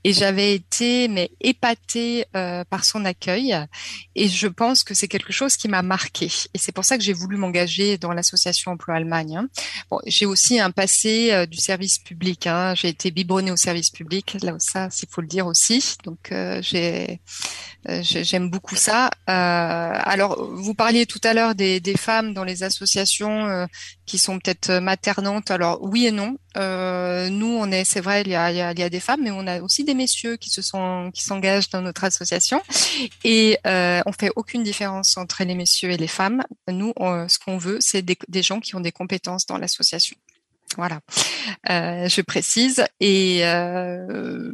[0.04, 3.56] Et j'avais été mais épatée euh, par son accueil
[4.14, 6.26] et je pense que c'est quelque chose qui m'a marqué.
[6.54, 9.36] Et c'est pour ça que j'ai voulu m'engager dans l'association Emploi Allemagne.
[9.36, 9.48] Hein.
[9.90, 12.46] Bon, j'ai aussi un passé euh, du service public.
[12.46, 12.74] Hein.
[12.74, 15.96] J'ai été biberonnée au service public, là ça, s'il faut le dire aussi.
[16.04, 17.20] Donc euh, j'ai
[18.00, 19.08] j'aime beaucoup ça.
[19.26, 23.66] alors, vous parliez tout à l'heure des, des, femmes dans les associations
[24.04, 25.50] qui sont peut-être maternantes.
[25.50, 26.36] Alors oui et non.
[26.58, 29.94] Nous, on est, c'est vrai, il y a, des femmes, mais on a aussi des
[29.94, 32.62] messieurs qui se sont qui s'engagent dans notre association
[33.24, 36.42] et euh, on fait aucune différence entre les messieurs et les femmes.
[36.68, 40.16] Nous, ce qu'on veut, c'est des, des, gens qui ont des compétences dans l'association.
[40.76, 41.00] Voilà,
[41.70, 42.84] euh, je précise.
[43.00, 44.52] Et euh,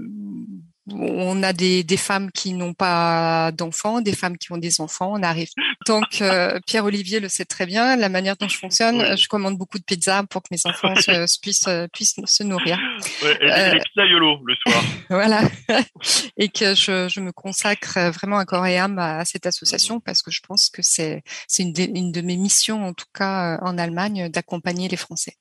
[0.91, 5.13] on a des, des femmes qui n'ont pas d'enfants, des femmes qui ont des enfants.
[5.15, 5.49] On arrive.
[5.87, 7.97] Donc, euh, Pierre-Olivier le sait très bien.
[7.97, 11.41] La manière dont je fonctionne, je commande beaucoup de pizzas pour que mes enfants se,
[11.41, 12.79] puissent, euh, puissent se nourrir.
[13.23, 14.85] Ouais, et euh, pizzas YOLO le soir.
[15.11, 15.43] voilà.
[16.37, 20.23] et que je, je, me consacre vraiment à corps et âme à, cette association parce
[20.23, 21.23] que je pense que c'est
[21.59, 25.37] une, une de mes missions, en tout cas en Allemagne, d'accompagner les Français.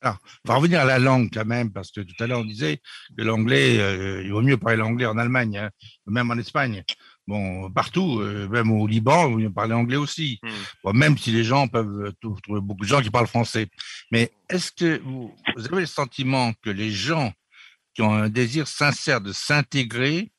[0.00, 2.44] Alors, on va revenir à la langue quand même, parce que tout à l'heure on
[2.44, 2.80] disait
[3.16, 5.70] que l'anglais, euh, il vaut mieux parler l'anglais en Allemagne, hein,
[6.06, 6.84] même en Espagne.
[7.26, 10.38] Bon, partout, euh, même au Liban, il vaut mieux parler anglais aussi.
[10.42, 10.48] Hmm.
[10.84, 13.66] Bon, même si les gens peuvent trouver beaucoup de gens qui parlent français.
[14.12, 17.32] Mais est-ce que vous, vous, avez le sentiment que les gens
[17.94, 20.30] qui ont un désir sincère de s'intégrer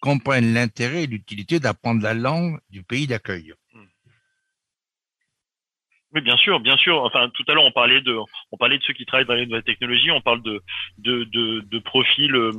[0.00, 3.54] comprennent l'intérêt et l'utilité d'apprendre la langue du pays d'accueil?
[6.14, 7.02] Oui, bien sûr, bien sûr.
[7.02, 8.16] Enfin, tout à l'heure, on parlait de,
[8.52, 10.10] on parlait de ceux qui travaillent dans les nouvelles technologies.
[10.10, 10.60] On parle de,
[10.98, 12.52] de, de, de profils euh,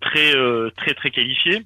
[0.00, 1.62] très, euh, très, très qualifiés.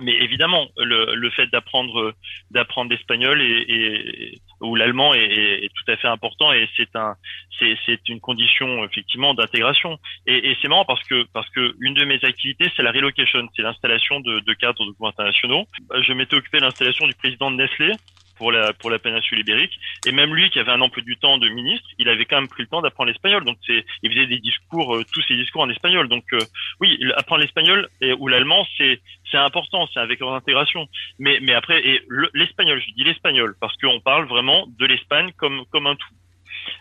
[0.00, 2.14] Mais évidemment, le, le fait d'apprendre,
[2.50, 7.14] d'apprendre l'espagnol et, et, ou l'allemand est, est, tout à fait important et c'est un,
[7.58, 9.98] c'est, c'est une condition effectivement d'intégration.
[10.26, 13.48] Et, et c'est marrant parce que, parce que une de mes activités, c'est la relocation,
[13.56, 15.66] c'est l'installation de, de cadres de internationaux.
[16.02, 17.92] Je m'étais occupé de l'installation du président de Nestlé
[18.38, 19.78] pour la pour la péninsule ibérique.
[20.06, 22.48] Et même lui, qui avait un emploi du temps de ministre, il avait quand même
[22.48, 23.44] pris le temps d'apprendre l'espagnol.
[23.44, 26.08] Donc c'est, il faisait des discours, euh, tous ses discours en espagnol.
[26.08, 26.38] Donc euh,
[26.80, 30.88] oui, apprendre l'espagnol ou l'allemand, c'est c'est important, c'est un vecteur d'intégration.
[31.18, 35.64] Mais mais après, et l'espagnol, je dis l'espagnol parce qu'on parle vraiment de l'Espagne comme
[35.70, 36.14] comme un tout.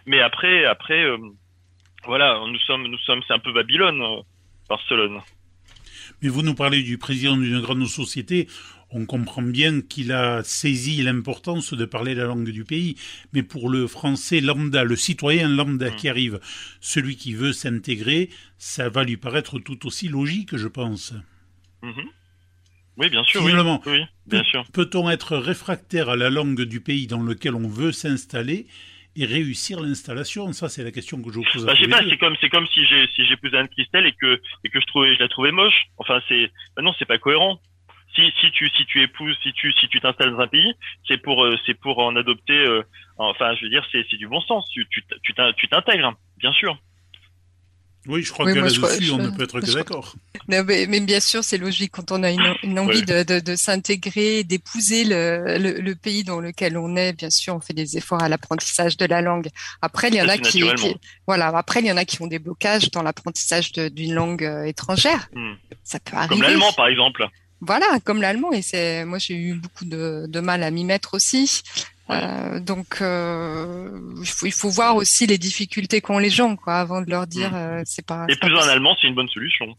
[0.06, 1.18] Mais après après, euh,
[2.06, 4.02] voilà, nous sommes nous sommes c'est un peu Babylone,
[4.70, 5.22] Barcelone.
[6.22, 8.48] Mais vous nous parlez du président d'une grande société
[8.92, 12.96] on comprend bien qu'il a saisi l'importance de parler la langue du pays,
[13.34, 16.10] mais pour le français lambda, le citoyen lambda qui mm.
[16.10, 16.40] arrive,
[16.80, 21.14] celui qui veut s'intégrer, ça va lui paraître tout aussi logique, je pense.
[21.84, 22.08] Mm-hmm.
[22.98, 23.44] Oui, bien sûr.
[23.44, 23.54] oui,
[24.26, 24.66] bien sûr.
[24.74, 28.66] Peut-on être réfractaire à la langue du pays dans lequel on veut s'installer
[29.16, 30.52] et réussir l'installation?
[30.52, 31.64] Ça, c'est la question que je vous pose.
[31.64, 34.42] Bah, pas, c'est comme c'est comme si j'ai si j'ai posé Anne Christelle et que
[34.64, 35.86] et que je trouvais je la trouvais moche.
[35.98, 37.62] Enfin, c'est bah non, c'est pas cohérent
[38.18, 40.74] si, si tu si tu épouses, si tu si tu t'installes dans un pays,
[41.08, 42.58] c'est pour euh, c'est pour en adopter.
[42.58, 42.84] Euh,
[43.18, 44.68] enfin, je veux dire, c'est c'est du bon sens.
[44.72, 46.78] Tu tu tu t'intègres, bien sûr.
[48.08, 50.16] Oui, je crois que là-dessus, on ne peut être que d'accord.
[50.48, 53.56] Mais, mais, bien sûr, c'est logique quand on a une, une envie de, de, de
[53.58, 57.12] s'intégrer, d'épouser le, le, le, pays dans lequel on est.
[57.12, 59.50] Bien sûr, on fait des efforts à l'apprentissage de la langue.
[59.82, 60.64] Après, il y en a qui,
[61.28, 61.48] voilà.
[61.48, 65.28] Après, il y en a qui ont des blocages dans l'apprentissage d'une langue euh, étrangère.
[65.36, 65.56] Hmm.
[65.84, 66.36] Ça peut arriver.
[66.36, 67.28] Comme l'allemand, par exemple.
[67.62, 68.52] Voilà, comme l'allemand.
[68.52, 71.64] Et c'est, moi, j'ai eu beaucoup de, de mal à m'y mettre aussi.
[72.10, 73.90] Euh, donc, euh,
[74.22, 77.28] il, faut, il, faut, voir aussi les difficultés qu'ont les gens, quoi, avant de leur
[77.28, 77.56] dire, mm.
[77.56, 78.26] euh, c'est pas.
[78.30, 79.76] Et plus en allemand, c'est une bonne solution.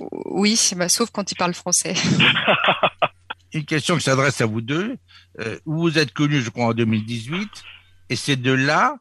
[0.00, 1.94] Oui, bah, sauf quand ils parlent français.
[3.52, 4.96] une question qui s'adresse à vous deux.
[5.38, 7.48] Euh, vous êtes connus, je crois, en 2018,
[8.08, 8.96] et c'est de là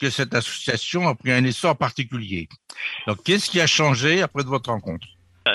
[0.00, 2.48] que cette association a pris un essor particulier.
[3.06, 5.06] Donc, qu'est-ce qui a changé après de votre rencontre?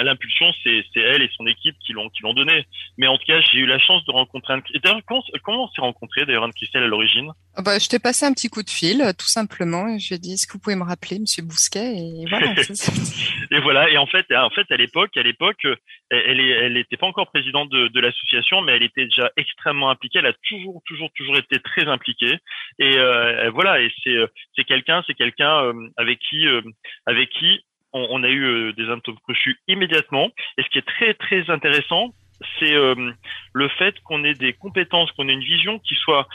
[0.04, 2.66] L'impulsion, c'est elle et son équipe qui l'ont qui l'ont donné.
[2.98, 4.62] Mais en tout cas, j'ai eu la chance de rencontrer Anne.
[4.84, 7.32] D'ailleurs, comment, comment on s'est rencontré d'ailleurs Anne Christelle à l'origine?
[7.56, 9.88] Ah bah, je t'ai passé un petit coup de fil, tout simplement.
[9.88, 11.96] Et je lui ai dit, est-ce que vous pouvez me rappeler, Monsieur Bousquet?
[11.96, 12.54] Et voilà.
[13.52, 13.90] et voilà.
[13.90, 15.66] Et en fait, en fait, à l'époque, à l'époque,
[16.12, 20.20] elle elle n'était pas encore présidente de, de l'association, mais elle était déjà extrêmement impliquée.
[20.20, 22.38] Elle a toujours, toujours, toujours été très impliquée.
[22.80, 23.82] Et euh, voilà.
[23.82, 24.16] Et c'est
[24.56, 26.62] c'est quelqu'un, c'est quelqu'un euh, avec qui, euh,
[27.06, 30.30] avec qui on, a eu euh, des atomes crochus immédiatement.
[30.58, 32.14] Et ce qui est très très intéressant,
[32.60, 33.12] c'est euh,
[33.54, 36.28] le fait qu'on ait des compétences, qu'on ait une vision qui soit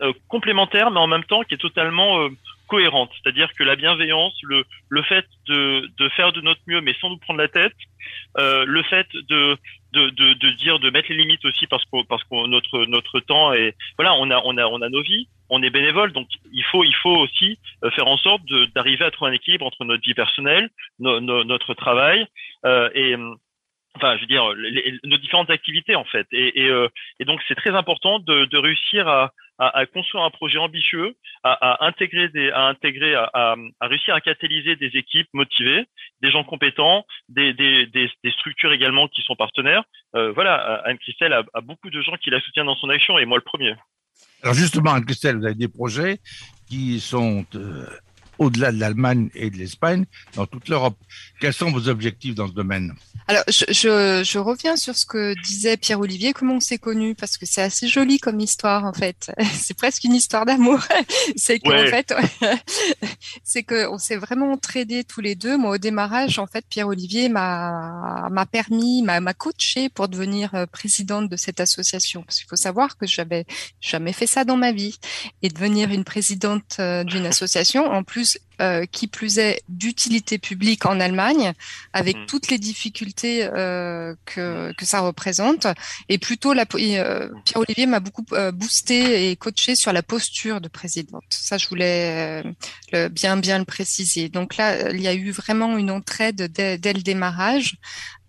[0.00, 2.28] euh, complémentaire, mais en même temps qui est totalement
[2.66, 6.94] cohérente, c'est-à-dire que la bienveillance, le, le fait de, de faire de notre mieux, mais
[7.00, 7.76] sans nous prendre la tête,
[8.36, 9.56] le fait de,
[9.94, 13.74] de, dire, de mettre les limites aussi parce que parce que notre notre temps est
[13.96, 16.84] voilà, on a on a on a nos vies, on est bénévole, donc il faut
[16.84, 18.42] il faut aussi euh, faire en sorte
[18.74, 22.26] d'arriver à trouver un équilibre entre notre vie personnelle, notre travail
[22.66, 23.16] euh, et
[23.96, 24.44] enfin, je veux dire,
[25.04, 26.26] nos différentes activités en fait.
[26.32, 26.88] Et, euh,
[27.20, 32.66] donc, c'est très important de réussir à, à, construire un projet ambitieux, à, intégrer, à
[32.68, 35.86] intégrer, à, réussir à catalyser des équipes motivées,
[36.22, 37.88] des gens compétents, des,
[38.38, 39.84] structures également qui sont partenaires.
[40.16, 43.24] Euh, voilà, Anne-Christelle a, a, beaucoup de gens qui la soutiennent dans son action, et
[43.24, 43.74] moi le premier.
[44.42, 46.18] Alors justement, Anne-Christelle, vous avez des projets
[46.68, 47.86] qui sont euh,
[48.38, 50.96] au-delà de l'Allemagne et de l'Espagne, dans toute l'Europe.
[51.40, 52.94] Quels sont vos objectifs dans ce domaine?
[53.26, 57.38] Alors, je, je, je, reviens sur ce que disait Pierre-Olivier, comment on s'est connus, parce
[57.38, 59.32] que c'est assez joli comme histoire, en fait.
[59.54, 60.80] C'est presque une histoire d'amour.
[61.36, 61.88] c'est qu'en ouais.
[61.88, 62.14] fait,
[63.44, 65.56] c'est qu'on s'est vraiment entraidés tous les deux.
[65.56, 71.30] Moi, au démarrage, en fait, Pierre-Olivier m'a, permis, m'a, m'a coaché pour devenir euh, présidente
[71.30, 72.22] de cette association.
[72.24, 73.46] Parce qu'il faut savoir que j'avais
[73.80, 74.98] jamais fait ça dans ma vie.
[75.42, 78.23] Et devenir une présidente euh, d'une association, en plus,
[78.60, 81.54] euh, qui plus est d'utilité publique en Allemagne,
[81.92, 82.26] avec mmh.
[82.26, 85.66] toutes les difficultés euh, que, que ça représente.
[86.08, 91.24] Et plutôt, la, euh, Pierre-Olivier m'a beaucoup boosté et coaché sur la posture de présidente.
[91.30, 92.44] Ça, je voulais
[92.92, 94.28] le, bien bien le préciser.
[94.28, 97.76] Donc là, il y a eu vraiment une entraide dès, dès le démarrage.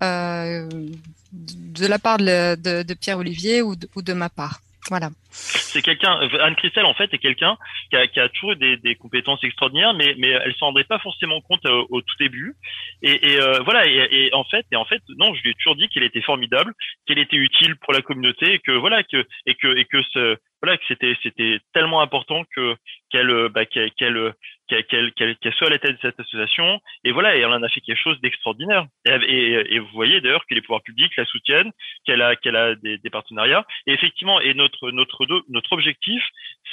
[0.01, 4.61] de la part de, de, de Pierre-Olivier ou, ou de ma part.
[4.89, 5.09] Voilà.
[5.31, 7.57] C'est quelqu'un, Anne Christelle en fait est quelqu'un
[7.89, 10.99] qui a, qui a toujours des, des, compétences extraordinaires, mais mais elle s'en rendait pas
[10.99, 12.55] forcément compte euh, au tout début.
[13.01, 15.53] Et, et euh, voilà, et, et, en fait, et en fait, non, je lui ai
[15.55, 16.73] toujours dit qu'elle était formidable,
[17.07, 20.37] qu'elle était utile pour la communauté, et que voilà, que et que et que ce
[20.61, 22.75] voilà que c'était c'était tellement important que
[23.09, 24.33] qu'elle bah, qu'elle
[24.67, 26.79] qu'elle qu'elle soit à la tête de cette association.
[27.03, 28.85] Et voilà et elle en a fait quelque chose d'extraordinaire.
[29.05, 31.71] Et, vous voyez d'ailleurs que les pouvoirs publics la soutiennent
[32.05, 33.65] qu'elle a qu'elle a des, des, partenariats.
[33.87, 36.23] Et effectivement et notre notre notre objectif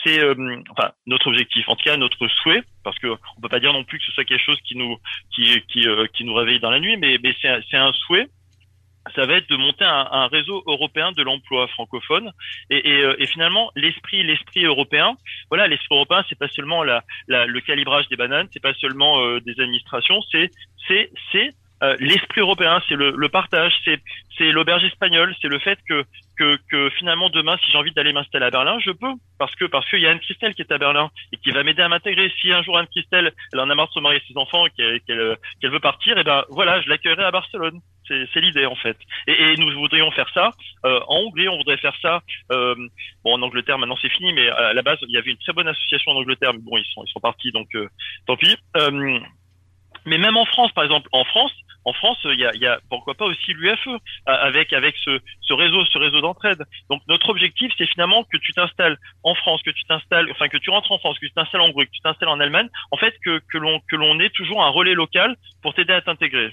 [0.05, 3.61] c'est euh, enfin notre objectif en tout cas notre souhait parce que on peut pas
[3.61, 4.97] dire non plus que ce soit quelque chose qui nous
[5.35, 8.29] qui qui euh, qui nous réveille dans la nuit mais mais c'est c'est un souhait
[9.15, 12.31] ça va être de monter un, réseau européen de l'emploi francophone.
[12.71, 15.17] Et, et, euh, et finalement l'esprit l'esprit européen
[15.51, 19.23] voilà l'esprit européen c'est pas seulement la, la, le calibrage des bananes c'est pas seulement
[19.23, 20.51] euh, des administrations c'est
[20.87, 21.51] c'est c'est
[21.83, 24.01] euh, l'esprit européen, c'est le, le, partage, c'est
[24.39, 26.05] c'est l'auberge espagnole, c'est le fait que,
[26.71, 29.89] que finalement demain, si j'ai envie d'aller m'installer à Berlin, je peux parce que parce
[29.89, 32.33] qu'il y a Anne Christelle qui est à Berlin et qui va m'aider à m'intégrer.
[32.41, 35.01] Si un jour Anne Christelle, elle en a marre de se marier ses enfants, qu'elle
[35.01, 37.81] qu'elle veut partir, et eh ben voilà, je l'accueillerai à Barcelone.
[38.07, 38.97] C'est l'idée en fait.
[39.27, 40.51] Et, nous voudrions faire ça
[40.85, 42.21] euh, en Hongrie, on voudrait faire ça.
[42.51, 42.75] Euh,
[43.25, 45.53] bon, en Angleterre maintenant c'est fini, mais à la base il y avait une très
[45.53, 47.89] bonne association en Angleterre, mais bon ils sont ils sont partis donc euh,
[48.27, 48.57] tant pis.
[50.05, 51.53] Mais même en France, par exemple, en France,
[51.85, 53.89] en France, il y a, pourquoi pas aussi l'UFE
[54.27, 55.21] avec avec ce,
[55.53, 56.65] réseau, d'entraide.
[56.89, 60.59] Donc notre objectif, c'est finalement que tu t'installes en France, que tu t'installes, enfin que
[60.59, 62.97] tu rentres en France, que tu t'installes en Hongrie, que tu t'installes en Allemagne, en
[62.97, 63.41] fait que
[63.97, 66.51] l'on ait toujours un relais local pour t'aider à t'intégrer.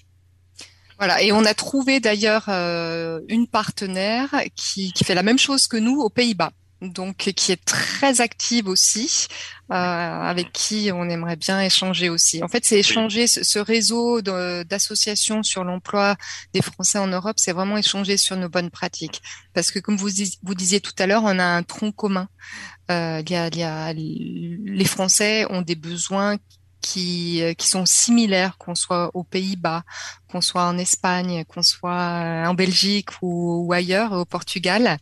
[0.98, 5.78] Voilà, et on a trouvé d'ailleurs euh, une partenaire qui fait la même chose que
[5.78, 9.28] nous aux Pays-Bas donc qui est très active aussi,
[9.72, 12.42] euh, avec qui on aimerait bien échanger aussi.
[12.44, 16.16] En fait, c'est échanger ce, ce réseau d'associations sur l'emploi
[16.54, 19.22] des Français en Europe, c'est vraiment échanger sur nos bonnes pratiques.
[19.54, 20.10] Parce que comme vous,
[20.44, 22.28] vous disiez tout à l'heure, on a un tronc commun.
[22.90, 26.38] Euh, il y a, y a, les Français ont des besoins
[26.82, 29.84] qui, qui sont similaires, qu'on soit aux Pays-Bas,
[30.32, 34.98] qu'on soit en Espagne, qu'on soit en Belgique ou, ou ailleurs, au Portugal.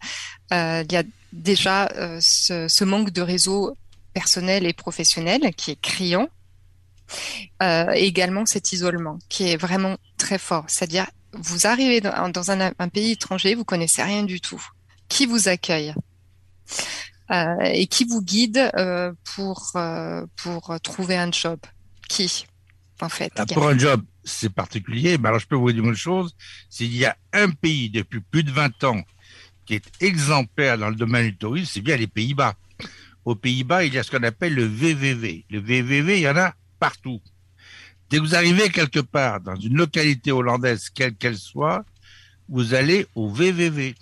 [0.54, 1.04] Euh, il y a
[1.38, 3.76] déjà euh, ce, manque de réseau
[4.14, 6.28] personnel et professionnel qui est criant.
[7.64, 10.66] Euh, et également cet isolement qui est vraiment très fort.
[10.68, 14.62] C'est-à-dire, vous arrivez dans, un, pays étranger, vous connaissez rien du tout.
[15.08, 15.94] Qui vous accueille
[17.32, 18.72] euh, et qui vous guide
[19.36, 19.72] pour
[20.36, 21.60] pour trouver un job?
[22.10, 22.46] Qui,
[23.00, 23.32] en fait?
[23.38, 25.18] Ah, Pour un job, c'est particulier.
[25.18, 26.36] Mais alors, je peux vous dire une chose
[26.70, 29.02] s'il y a un pays depuis plus de 20 ans
[29.68, 32.56] qui est exemplaire dans le domaine du tourisme, c'est bien les Pays-Bas.
[33.26, 35.46] Aux Pays-Bas, il y a ce qu'on appelle le VVV.
[35.50, 37.22] Le VVV, il y en a partout.
[38.10, 41.84] Dès que vous arrivez quelque part dans une localité hollandaise, quelle qu'elle soit,
[42.48, 43.96] vous allez au VVV.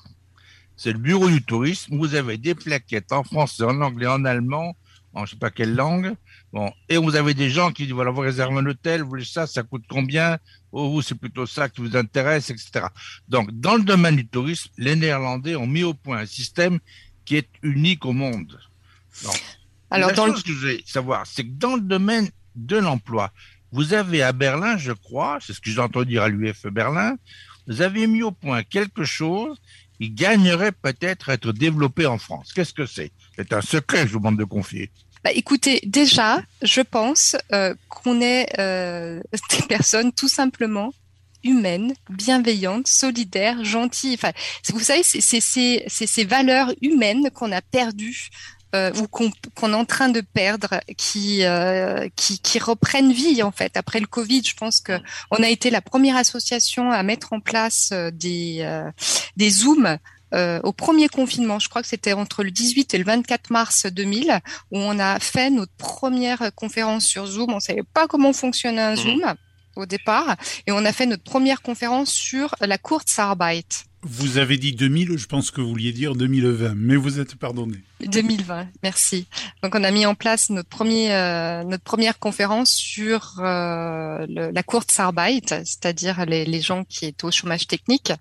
[0.78, 1.98] C'est le bureau du tourisme.
[1.98, 4.76] Vous avez des plaquettes en français, en anglais, en allemand,
[5.14, 6.14] en je sais pas quelle langue.
[6.54, 9.26] Bon, et vous avez des gens qui disent voilà, vous réservez un hôtel, vous voulez
[9.26, 10.38] ça, ça coûte combien?
[10.78, 12.88] Oh, vous, c'est plutôt ça qui vous intéresse, etc.
[13.30, 16.80] Donc, dans le domaine du tourisme, les Néerlandais ont mis au point un système
[17.24, 18.60] qui est unique au monde.
[19.24, 19.42] Donc,
[19.90, 23.32] Alors, dans ce que je voulais savoir, c'est que dans le domaine de l'emploi,
[23.72, 27.16] vous avez à Berlin, je crois, c'est ce que j'ai entendu dire à l'UF Berlin,
[27.68, 29.58] vous avez mis au point quelque chose
[29.98, 32.52] qui gagnerait peut-être à être développé en France.
[32.52, 33.14] Qu'est-ce que c'est?
[33.38, 34.92] C'est un secret que je vous demande de confier.
[35.26, 39.20] Bah, écoutez, déjà, je pense euh, qu'on est euh,
[39.50, 40.94] des personnes tout simplement
[41.44, 44.14] humaines, bienveillantes, solidaires, gentilles.
[44.14, 44.34] Enfin,
[44.70, 45.42] vous savez, c'est
[45.90, 48.30] ces valeurs humaines qu'on a perdues
[48.76, 53.52] euh, ou qu'on est en train de perdre, qui, euh, qui, qui reprennent vie en
[53.52, 54.44] fait après le Covid.
[54.44, 55.00] Je pense que
[55.32, 58.68] on a été la première association à mettre en place euh, des
[59.38, 59.98] des zooms
[60.34, 63.86] euh, au premier confinement, je crois que c'était entre le 18 et le 24 mars
[63.86, 64.40] 2000,
[64.72, 67.54] où on a fait notre première conférence sur Zoom.
[67.54, 68.98] On savait pas comment fonctionnait un mmh.
[68.98, 69.34] Zoom
[69.76, 73.68] au départ, et on a fait notre première conférence sur la Kurzarbeit.
[74.08, 77.80] Vous avez dit 2000, je pense que vous vouliez dire 2020, mais vous êtes pardonné.
[78.02, 79.26] 2020, merci.
[79.64, 86.24] Donc on a mis en place notre euh, première conférence sur euh, la Kurzarbeit, c'est-à-dire
[86.28, 88.14] les, gens qui étaient au chômage technique,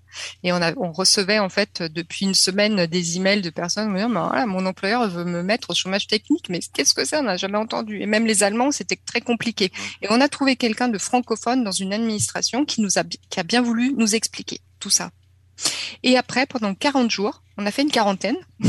[0.43, 4.65] et on, recevait en fait depuis une semaine des emails de personnes me disant mon
[4.65, 8.01] employeur veut me mettre au chômage technique, mais qu'est-ce que c'est On n'a jamais entendu.
[8.01, 9.71] Et même les Allemands, c'était très compliqué.
[10.01, 12.89] Et on a trouvé quelqu'un de francophone dans une administration qui nous
[13.29, 15.11] qui a bien voulu nous expliquer tout ça.
[16.03, 18.37] Et après, pendant 40 jours, on a fait une quarantaine.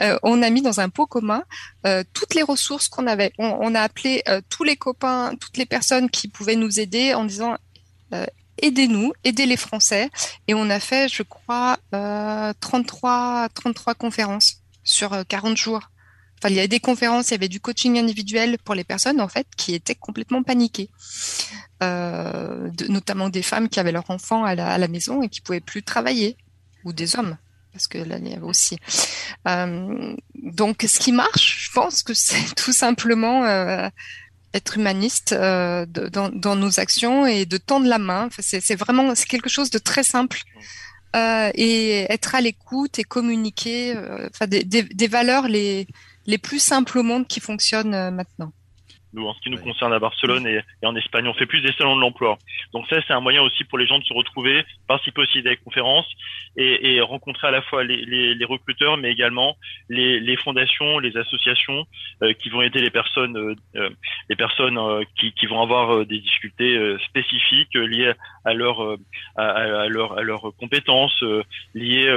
[0.00, 1.44] euh, on a mis dans un pot commun
[1.86, 3.32] euh, toutes les ressources qu'on avait.
[3.38, 7.24] On, a appelé euh, tous les copains, toutes les personnes qui pouvaient nous aider en
[7.24, 7.56] disant
[8.62, 10.08] aidez-nous, aidez les Français.
[10.46, 15.90] Et on a fait, je crois, 33, 33 conférences sur 40 jours.
[16.48, 19.28] Il y avait des conférences, il y avait du coaching individuel pour les personnes en
[19.28, 20.90] fait qui étaient complètement paniquées.
[21.82, 25.82] Euh, notamment des femmes qui avaient leurs enfants à la, maison et qui pouvaient plus
[25.82, 26.36] travailler,
[26.84, 27.36] ou des hommes,
[27.72, 28.78] parce que là il y avait aussi.
[29.48, 33.88] Euh, donc, ce qui marche, je pense que c'est tout simplement euh,
[34.54, 38.28] être humaniste dans, nos actions et de tendre la main.
[38.38, 40.40] c'est vraiment c'est quelque chose de très simple.
[41.14, 43.94] et être à l'écoute et communiquer,
[44.46, 45.86] des, des, valeurs les,
[46.26, 48.52] les plus simples au monde qui fonctionnent maintenant.
[49.14, 51.72] Nous, en ce qui nous concerne à Barcelone et, en Espagne, on fait plus des
[51.78, 52.36] salons de l'emploi.
[52.72, 55.42] Donc ça, c'est un moyen aussi pour les gens de se retrouver, participer aussi à
[55.42, 56.10] des conférences
[56.56, 59.56] et, et rencontrer à la fois les, les, les recruteurs, mais également
[59.88, 61.86] les, les, fondations, les associations
[62.22, 63.90] euh, qui vont aider les personnes, euh, euh
[64.28, 68.12] les personnes euh, qui, qui, vont avoir des difficultés spécifiques liées
[68.44, 68.80] à leur
[69.36, 71.22] à, à, leur à leurs compétences,
[71.74, 72.16] liées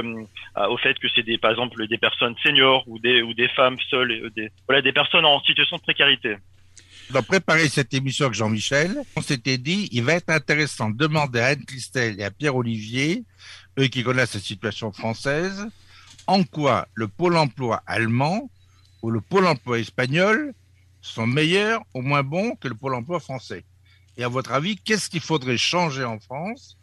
[0.56, 3.78] au fait que c'est des par exemple des personnes seniors ou des ou des femmes
[3.90, 6.36] seules, des voilà des personnes en situation de précarité.
[7.10, 11.40] Dans préparer cette émission avec Jean-Michel, on s'était dit, il va être intéressant de demander
[11.40, 13.24] à Anne-Christelle et à Pierre-Olivier,
[13.78, 15.66] eux qui connaissent la situation française,
[16.26, 18.50] en quoi le pôle emploi allemand
[19.00, 20.52] ou le pôle emploi espagnol
[21.00, 23.64] sont meilleurs ou moins bons que le pôle emploi français.
[24.18, 26.76] Et à votre avis, qu'est-ce qu'il faudrait changer en France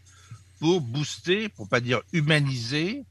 [0.59, 3.03] pour booster, pour pas dire humaniser,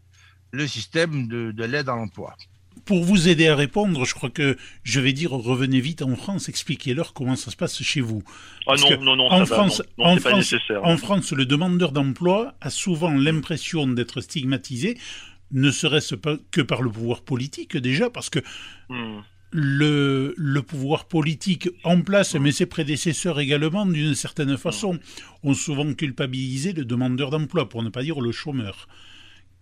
[0.50, 2.36] le système de l'aide à l'emploi?
[2.84, 6.48] Pour vous aider à répondre, je crois que je vais dire revenez vite en France,
[6.48, 8.22] expliquez-leur comment ça se passe chez vous.
[8.66, 13.12] Ah non, non, non, en France, en, France en France, le demandeur d'emploi a souvent
[13.12, 14.98] l'impression d'être stigmatisé,
[15.52, 18.40] ne serait-ce pas que par le pouvoir politique déjà, parce que
[18.88, 19.20] hmm.
[19.50, 24.98] le, le pouvoir politique en place, mais ses prédécesseurs également, d'une certaine façon,
[25.42, 28.88] ont souvent culpabilisé le demandeur d'emploi, pour ne pas dire le chômeur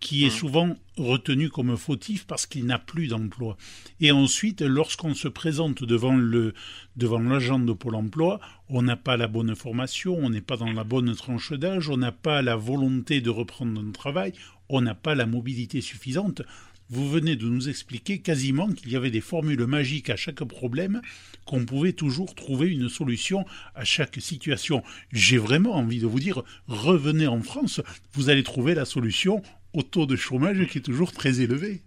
[0.03, 0.39] qui est mmh.
[0.39, 3.57] souvent retenu comme fautif parce qu'il n'a plus d'emploi.
[4.01, 6.55] Et ensuite, lorsqu'on se présente devant le
[6.97, 10.73] devant l'agent de Pôle Emploi, on n'a pas la bonne formation, on n'est pas dans
[10.73, 14.33] la bonne tranche d'âge, on n'a pas la volonté de reprendre un travail,
[14.69, 16.43] on n'a pas la mobilité suffisante.
[16.91, 21.01] Vous venez de nous expliquer quasiment qu'il y avait des formules magiques à chaque problème,
[21.47, 24.83] qu'on pouvait toujours trouver une solution à chaque situation.
[25.13, 27.81] J'ai vraiment envie de vous dire, revenez en France,
[28.13, 29.43] vous allez trouver la solution
[29.75, 31.81] au taux de chômage qui est toujours très élevé.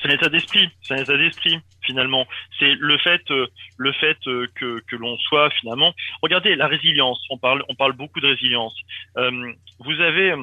[0.00, 2.26] C'est un état d'esprit, c'est un état d'esprit finalement.
[2.58, 3.46] C'est le fait, euh,
[3.78, 5.92] le fait euh, que, que l'on soit finalement.
[6.22, 7.20] Regardez la résilience.
[7.30, 8.74] On parle, on parle beaucoup de résilience.
[9.16, 10.34] Euh, vous avez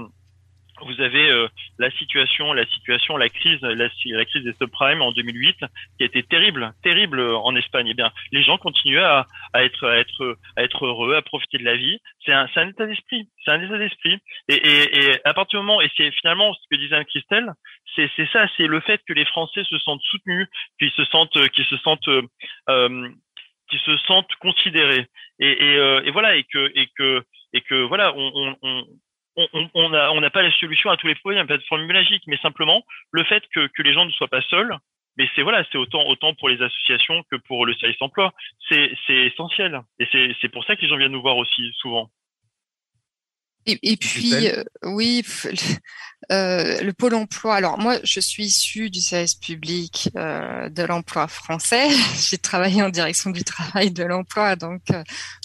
[0.82, 1.48] vous avez euh,
[1.80, 5.58] la situation, la situation, la crise, la, crise des subprimes en 2008
[5.98, 7.88] qui a été terrible, terrible en Espagne.
[7.90, 11.58] Eh bien, les gens continuaient à, à être, à être, à être heureux, à profiter
[11.58, 12.00] de la vie.
[12.26, 14.18] C'est un, un état d'esprit, c'est un état d'esprit.
[14.50, 17.52] Et, et, et, à partir du moment, et c'est finalement ce que disait Christelle,
[17.96, 20.48] c'est, ça, c'est le fait que les Français se sentent soutenus,
[20.80, 22.08] qu'ils se sentent, qu'ils se sentent,
[22.70, 23.10] euh,
[23.70, 25.08] qu'ils se sentent considérés.
[25.40, 27.24] Et, et, euh, et voilà, et que, et que,
[27.54, 28.86] et que voilà, on, on,
[29.38, 32.38] on n'a on pas la solution à tous les problèmes, pas de formule magique, mais
[32.38, 34.76] simplement le fait que, que les gens ne soient pas seuls,
[35.18, 38.34] mais c'est voilà, c'est autant autant pour les associations que pour le service emploi.
[38.70, 41.72] C'est c'est essentiel et c'est c'est pour ça que les gens viennent nous voir aussi
[41.78, 42.10] souvent.
[43.68, 45.24] Et, puis, euh, oui,
[46.32, 47.56] euh, le pôle emploi.
[47.56, 51.90] Alors moi, je suis issue du service public euh, de l'emploi français.
[52.30, 54.84] J'ai travaillé en direction du travail de l'emploi, donc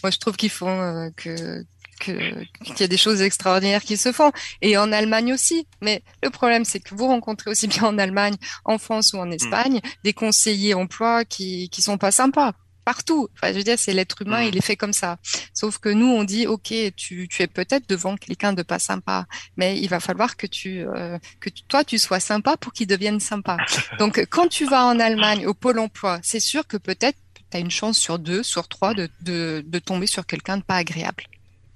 [0.03, 1.65] moi je trouve qu'ils font que
[2.01, 2.49] qu'il
[2.79, 4.33] y a des choses extraordinaires qui se font
[4.63, 5.67] et en Allemagne aussi.
[5.81, 9.27] Mais le problème, c'est que vous rencontrez aussi bien en Allemagne, en France ou en
[9.27, 9.33] mmh.
[9.33, 13.29] Espagne des conseillers emploi qui qui sont pas sympas partout.
[13.35, 15.19] Enfin, je veux dire, c'est l'être humain, il est fait comme ça.
[15.55, 19.27] Sauf que nous, on dit, ok, tu, tu es peut-être devant quelqu'un de pas sympa,
[19.57, 23.21] mais il va falloir que tu, euh, que toi, tu sois sympa pour qu'il devienne
[23.21, 23.59] sympa.
[23.99, 27.61] Donc, quand tu vas en Allemagne au pôle emploi, c'est sûr que peut-être tu as
[27.61, 31.25] une chance sur deux, sur trois de, de, de tomber sur quelqu'un de pas agréable.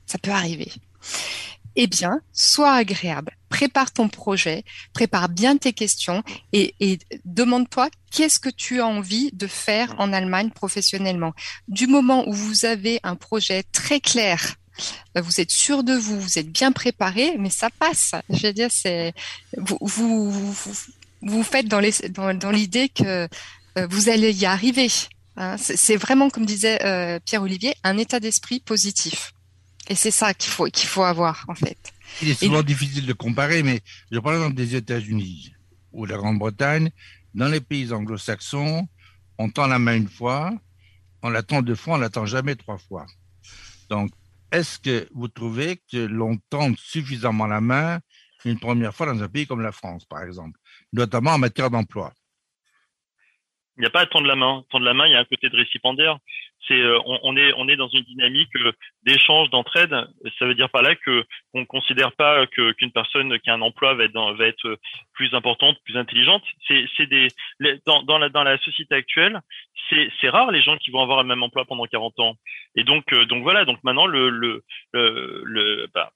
[0.06, 0.72] Ça peut arriver
[1.76, 3.36] eh bien, sois agréable.
[3.48, 6.74] Prépare ton projet, prépare bien tes questions et,
[7.24, 11.34] demande-toi qu'est-ce que tu as envie de faire en Allemagne professionnellement.
[11.68, 14.54] Du moment où vous avez un projet très clair,
[15.16, 18.12] euh, vous êtes sûr de vous, vous êtes bien préparé, mais ça passe.
[18.28, 19.12] Je veux dire, c'est
[19.56, 20.30] vous
[21.22, 23.28] vous, faites dans l'idée que
[23.78, 24.90] euh, vous allez y arriver.
[25.36, 25.56] Hein.
[25.58, 29.33] C'est vraiment, comme disait euh, Pierre-Olivier, un état d'esprit positif.
[29.88, 31.92] Et c'est ça qu'il faut, qu'il faut avoir, en fait.
[32.22, 33.80] Il est souvent difficile de comparer, mais
[34.10, 35.52] je prends l'exemple des États-Unis
[35.92, 36.90] ou la Grande-Bretagne.
[37.34, 38.88] Dans les pays anglo-saxons,
[39.38, 40.52] on tend la main une fois,
[41.22, 43.06] on l'attend deux fois, on l'attend jamais trois fois.
[43.90, 44.10] Donc,
[44.52, 48.00] est-ce que vous trouvez que l'on tente suffisamment la main
[48.44, 50.58] une première fois dans un pays comme la France, par exemple,
[50.92, 52.12] notamment en matière d'emploi?
[53.76, 54.64] Il n'y a pas à tendre la main.
[54.70, 56.18] Tendre la main, il y a un côté de récipiendaire.
[56.70, 58.72] Euh, on, est, dans une dynamique euh,
[59.04, 59.94] d'échange, d'entraide.
[60.38, 63.60] Ça veut dire par là que on considère pas que qu'une personne qui a un
[63.60, 64.78] emploi va être
[65.12, 66.42] plus importante, plus intelligente.
[66.66, 66.86] C'est,
[67.86, 69.40] dans, la société actuelle,
[69.90, 72.34] c'est rare les gens qui vont avoir le même emploi pendant 40 ans.
[72.76, 73.64] Et donc euh, donc voilà.
[73.64, 74.62] Donc maintenant le
[75.94, 76.12] bah,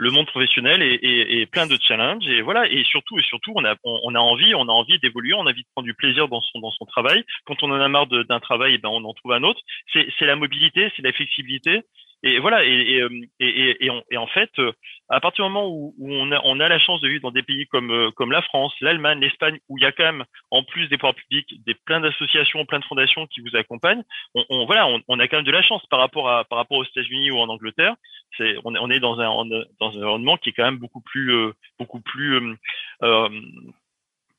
[0.00, 2.26] le monde professionnel est, plein de challenges.
[2.26, 5.34] Et voilà et surtout et surtout on a on, a envie on a envie d'évoluer
[5.34, 7.22] on a envie de prendre du plaisir dans son dans son travail.
[7.44, 9.60] Quand on en a marre d'un travail eh ben on en trouve un autre.
[9.92, 11.82] C'est la mobilité c'est la flexibilité
[12.22, 13.02] et voilà, et,
[13.40, 13.46] et,
[13.86, 14.72] et, et, en fait, euh,
[15.08, 17.42] à partir du moment où, on, a, on a la chance de vivre dans des
[17.42, 20.62] pays comme, euh, comme la France, l'Allemagne, l'Espagne, où il y a quand même, en
[20.62, 24.02] plus des pouvoirs publics, des plein d'associations, plein de fondations qui vous accompagnent,
[24.34, 26.76] on, on voilà, on, a quand même de la chance par rapport à par rapport
[26.76, 27.94] aux États-Unis ou en Angleterre.
[28.36, 29.46] C'est on, on est dans un
[29.80, 32.56] dans un environnement qui est quand même beaucoup plus euh, beaucoup plus
[33.02, 33.28] euh,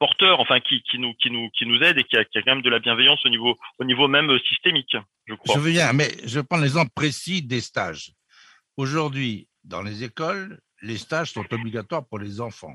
[0.02, 2.42] porteur, enfin qui, qui nous qui nous qui nous aide et qui a, qui a
[2.42, 4.98] quand même de la bienveillance au niveau au niveau même systémique,
[5.28, 5.54] je crois.
[5.54, 8.12] Je veux bien, mais je prends l'exemple précis des stages.
[8.78, 12.74] Aujourd'hui, dans les écoles, les stages sont obligatoires pour les enfants.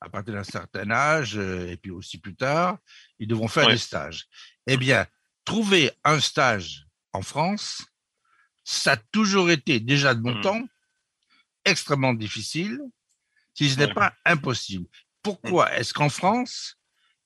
[0.00, 2.78] À partir d'un certain âge, euh, et puis aussi plus tard,
[3.18, 4.24] ils devront faire des stages.
[4.66, 5.06] Eh bien,
[5.44, 7.84] trouver un stage en France,
[8.64, 10.40] ça a toujours été, déjà de bon mmh.
[10.40, 10.62] temps,
[11.66, 12.80] extrêmement difficile,
[13.52, 14.86] si ce n'est pas impossible.
[15.22, 15.74] Pourquoi mm.
[15.74, 16.78] est-ce qu'en France,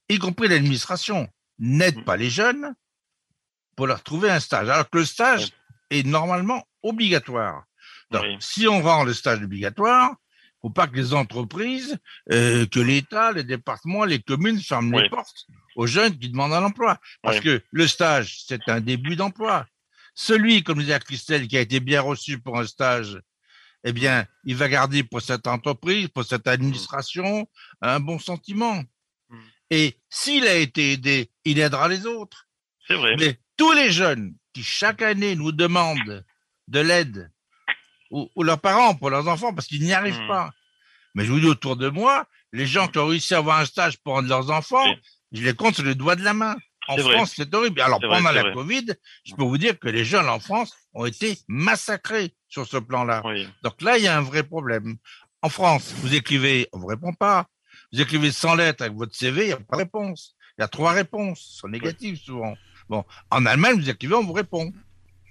[0.09, 1.29] y compris l'administration,
[1.59, 2.05] n'aide mm.
[2.05, 2.75] pas les jeunes
[3.77, 5.53] pour leur trouver un stage, alors que le stage
[5.91, 7.65] est normalement obligatoire?
[8.11, 10.15] Donc, si on rend le stage obligatoire,
[10.63, 11.99] faut pas que les entreprises,
[12.33, 16.65] euh, que l'État, les départements, les communes ferment les portes aux jeunes qui demandent un
[16.65, 16.99] emploi.
[17.23, 19.67] Parce que le stage, c'est un début d'emploi.
[20.15, 23.21] Celui, comme disait Christelle, qui a été bien reçu pour un stage,
[23.89, 27.49] eh bien, il va garder pour cette entreprise, pour cette administration,
[27.81, 28.83] un bon sentiment.
[29.29, 29.39] Hmm.
[29.71, 32.49] Et s'il a été aidé, il aidera les autres.
[32.89, 33.15] C'est vrai.
[33.17, 36.25] Mais tous les jeunes qui chaque année nous demandent
[36.67, 37.31] de l'aide,
[38.11, 40.29] ou, leurs parents pour leurs enfants, parce qu'ils n'y arrivent hmm.
[40.29, 40.51] pas.
[41.15, 43.67] Mais je vous dis autour de moi, les gens qui ont réussi à avoir un
[43.67, 44.85] stage pour rendre leurs enfants,
[45.31, 46.57] je les compte sur les doigts de la main.
[46.89, 47.81] En France, c'est horrible.
[47.81, 48.87] Alors, pendant la Covid,
[49.25, 53.23] je peux vous dire que les jeunes en France ont été massacrés sur ce plan-là.
[53.63, 54.97] Donc là, il y a un vrai problème.
[55.43, 57.47] En France, vous écrivez, on vous répond pas.
[57.93, 60.35] Vous écrivez 100 lettres avec votre CV, il n'y a pas de réponse.
[60.59, 62.55] Il y a trois réponses, sont négatives souvent.
[62.89, 64.73] Bon, en Allemagne, vous écrivez, on vous répond.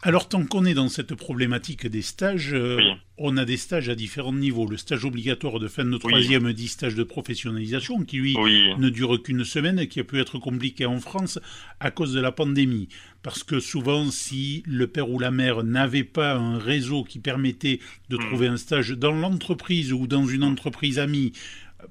[0.06, 2.80] Alors, tant qu'on est dans cette problématique des stages, euh,
[3.18, 4.68] on a des stages à différents niveaux.
[4.68, 8.36] Le stage obligatoire de fin de troisième dit stage de professionnalisation, qui lui
[8.78, 11.40] ne dure qu'une semaine et qui a pu être compliqué en France
[11.80, 12.88] à cause de la pandémie.
[13.24, 17.80] Parce que souvent, si le père ou la mère n'avait pas un réseau qui permettait
[18.10, 18.28] de hmm.
[18.28, 21.34] trouver un stage dans l'entreprise ou dans une entreprise amie,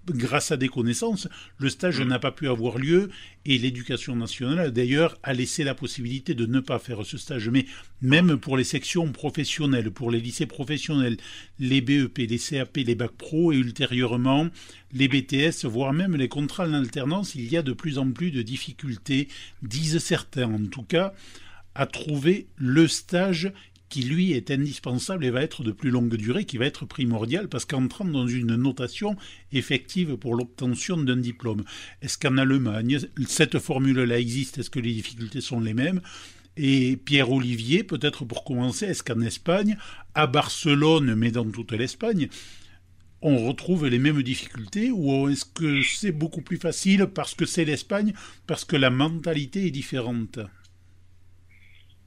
[0.09, 1.29] grâce à des connaissances,
[1.59, 3.11] le stage n'a pas pu avoir lieu
[3.45, 7.49] et l'éducation nationale, d'ailleurs, a laissé la possibilité de ne pas faire ce stage.
[7.49, 7.67] Mais
[8.03, 11.17] même pour les sections professionnelles, pour les lycées professionnels,
[11.59, 14.49] les BEP, les CAP, les bacs pro et ultérieurement
[14.95, 18.31] les BTS, voire même les contrats en alternance, il y a de plus en plus
[18.31, 19.29] de difficultés,
[19.63, 21.13] disent certains en tout cas,
[21.75, 23.53] à trouver le stage
[23.95, 27.49] qui lui est indispensable et va être de plus longue durée, qui va être primordial
[27.49, 29.15] parce qu'entrant dans une notation
[29.53, 31.63] effective pour l'obtention d'un diplôme.
[32.03, 34.59] Est-ce qu'en Allemagne, cette formule-là existe?
[34.59, 36.01] Est-ce que les difficultés sont les mêmes?
[36.57, 39.77] Et Pierre-Olivier, peut-être pour commencer, est-ce qu'en Espagne,
[40.15, 42.29] à Barcelone, mais dans toute l'Espagne,
[43.23, 47.65] on retrouve les mêmes difficultés ou est-ce que c'est beaucoup plus facile parce que c'est
[47.65, 48.13] l'Espagne,
[48.49, 50.41] parce que la mentalité est différente?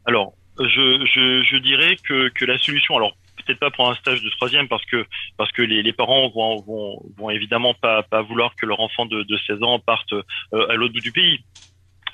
[0.04, 4.84] Alors, je, dirais que, la solution, alors peut-être pas pour un stage de troisième parce
[4.86, 5.06] que
[5.38, 6.64] parce que les, parents vont,
[7.18, 10.24] vont, évidemment pas, pas vouloir que leur enfant de, de 16 ans parte euh,
[10.70, 11.40] à l'autre bout du pays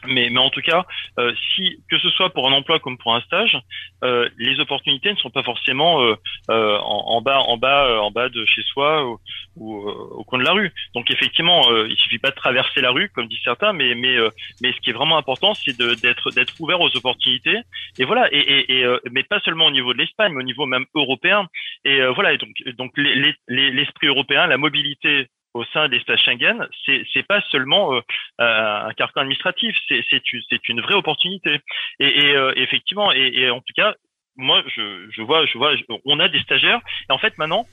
[0.08, 0.86] mais, mais en tout cas,
[1.20, 3.58] euh, si que ce soit pour un emploi comme pour un stage,
[4.04, 6.16] euh, les opportunités ne sont pas forcément euh,
[6.49, 9.20] euh en, en, bas, en bas, euh, en bas de chez soi ou,
[9.56, 10.72] ou au coin de la rue.
[10.95, 14.18] Donc effectivement, il suffit pas de traverser la rue comme disent certains, mais mais
[14.62, 17.60] mais ce qui est vraiment important, c'est d'être d'être ouvert aux opportunités.
[17.99, 20.66] Et voilà, et, et, et mais pas seulement au niveau de l'Espagne, mais au niveau
[20.66, 21.47] même européen.
[21.86, 27.06] Et voilà, et donc donc l'esprit européen, la mobilité au sein des stages Schengen, c'est
[27.14, 28.01] c'est pas seulement euh,
[28.41, 31.60] euh, un carcan administratif, c'est une vraie opportunité.
[31.99, 33.95] Et, euh, effectivement, et, et, en tout cas,
[34.36, 35.74] moi je je vois je vois
[36.06, 37.66] on a des stagiaires et en fait maintenant.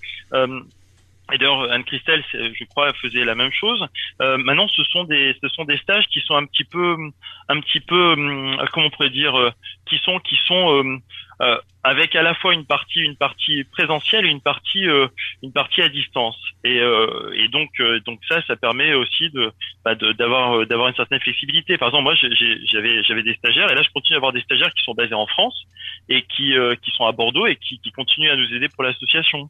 [1.33, 3.87] Et d'ailleurs, Anne-Christelle, je crois, faisait la même chose.
[4.21, 6.97] maintenant, ce sont des, ce sont des stages qui sont un petit peu,
[7.49, 8.15] un petit peu,
[8.73, 9.53] comment on pourrait dire,
[9.87, 11.01] qui sont, qui sont
[11.41, 15.09] euh, avec à la fois une partie une partie présentielle et une partie euh,
[15.43, 16.37] une partie à distance.
[16.65, 17.71] Et, euh, et donc
[18.05, 19.51] donc ça ça permet aussi de
[19.83, 21.79] bah, d'avoir d'avoir une certaine flexibilité.
[21.79, 24.73] Par exemple moi j'avais j'avais des stagiaires et là je continue à avoir des stagiaires
[24.75, 25.65] qui sont basés en France
[26.11, 29.49] et qui qui sont à Bordeaux et qui, qui continuent à nous aider pour l'association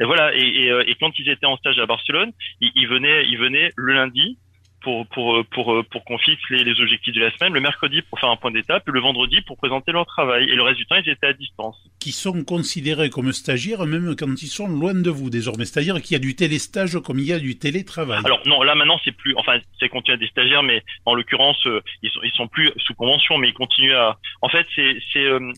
[0.00, 3.24] et voilà et, et, et, quand ils étaient en stage à Barcelone ils, ils venaient
[3.26, 4.38] ils venaient le lundi
[4.84, 8.20] pour, pour, pour, pour qu'on fixe les, les, objectifs de la semaine, le mercredi pour
[8.20, 10.44] faire un point d'étape le vendredi pour présenter leur travail.
[10.44, 11.76] Et le reste du temps, ils étaient à distance.
[11.98, 15.64] Qui sont considérés comme stagiaires même quand ils sont loin de vous désormais.
[15.64, 18.20] C'est-à-dire qu'il y a du téléstage comme il y a du télétravail.
[18.24, 21.66] Alors non, là maintenant c'est plus, enfin c'est y a des stagiaires, mais en l'occurrence
[21.66, 24.18] euh, ils sont ils sont plus sous convention, mais ils continuent à.
[24.42, 25.52] En fait c'est c'est euh,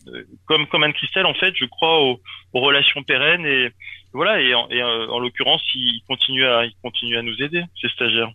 [0.45, 2.21] comme comme Anne Christelle en fait, je crois aux,
[2.53, 3.71] aux relations pérennes et
[4.13, 7.89] voilà et en, euh, en l'occurrence ils continuent à ils continuent à nous aider ces
[7.89, 8.31] stagiaires.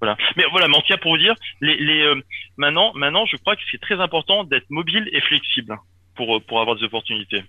[0.00, 0.16] Voilà.
[0.36, 2.20] Mais voilà, mais pour vous dire, les, les euh,
[2.58, 5.76] maintenant, maintenant, je crois que c'est très important d'être mobile et flexible
[6.14, 7.42] pour euh, pour avoir des opportunités.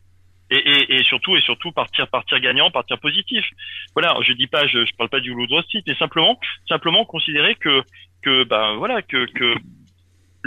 [0.50, 3.46] Et, et, et, surtout et surtout partir partir gagnant, partir positif.
[3.94, 7.56] Voilà, je dis pas, je, je parle pas du de site, mais simplement simplement considérer
[7.56, 7.84] que
[8.22, 9.56] que ben voilà que que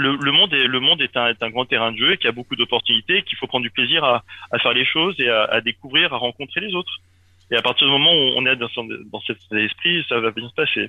[0.00, 2.16] le, le, monde est le monde est un, est un grand terrain de jeu et
[2.16, 5.14] qu'il y a beaucoup d'opportunités, qu'il faut prendre du plaisir à, à faire les choses
[5.18, 6.92] et à, à, découvrir, à rencontrer les autres.
[7.50, 10.48] Et à partir du moment où on est dans, dans cet esprit, ça va bien
[10.48, 10.88] se passer.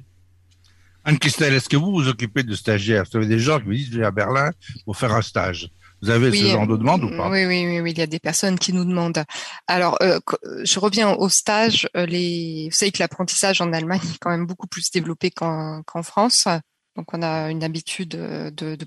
[1.04, 3.04] Anne-Christelle, est-ce que vous vous occupez de stagiaires?
[3.12, 4.52] Vous avez des gens qui vous disent, je vais à Berlin
[4.86, 5.70] pour faire un stage.
[6.02, 7.30] Vous avez ce genre de demande ou pas?
[7.30, 9.24] oui, oui, oui, oui, il y a des personnes qui nous demandent.
[9.68, 10.20] Alors, euh,
[10.64, 11.88] je reviens au stage.
[11.96, 12.70] Euh, les...
[12.72, 16.48] Vous savez que l'apprentissage en Allemagne est quand même beaucoup plus développé qu'en France.
[16.96, 18.86] Donc, on a une habitude de, de, de,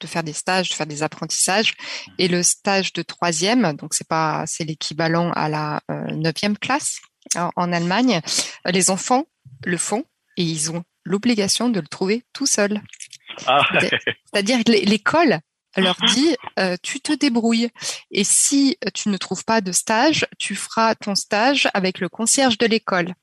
[0.00, 1.74] de, faire des stages, de faire des apprentissages.
[2.18, 7.00] Et le stage de troisième, donc c'est pas, c'est l'équivalent à la euh, neuvième classe
[7.34, 8.20] en, en Allemagne.
[8.64, 9.24] Les enfants
[9.64, 10.04] le font
[10.36, 12.82] et ils ont l'obligation de le trouver tout seul.
[13.46, 13.62] Ah.
[13.80, 15.40] C'est-à-dire que l'école
[15.76, 17.68] leur dit euh, tu te débrouilles
[18.10, 22.58] et si tu ne trouves pas de stage, tu feras ton stage avec le concierge
[22.58, 23.14] de l'école.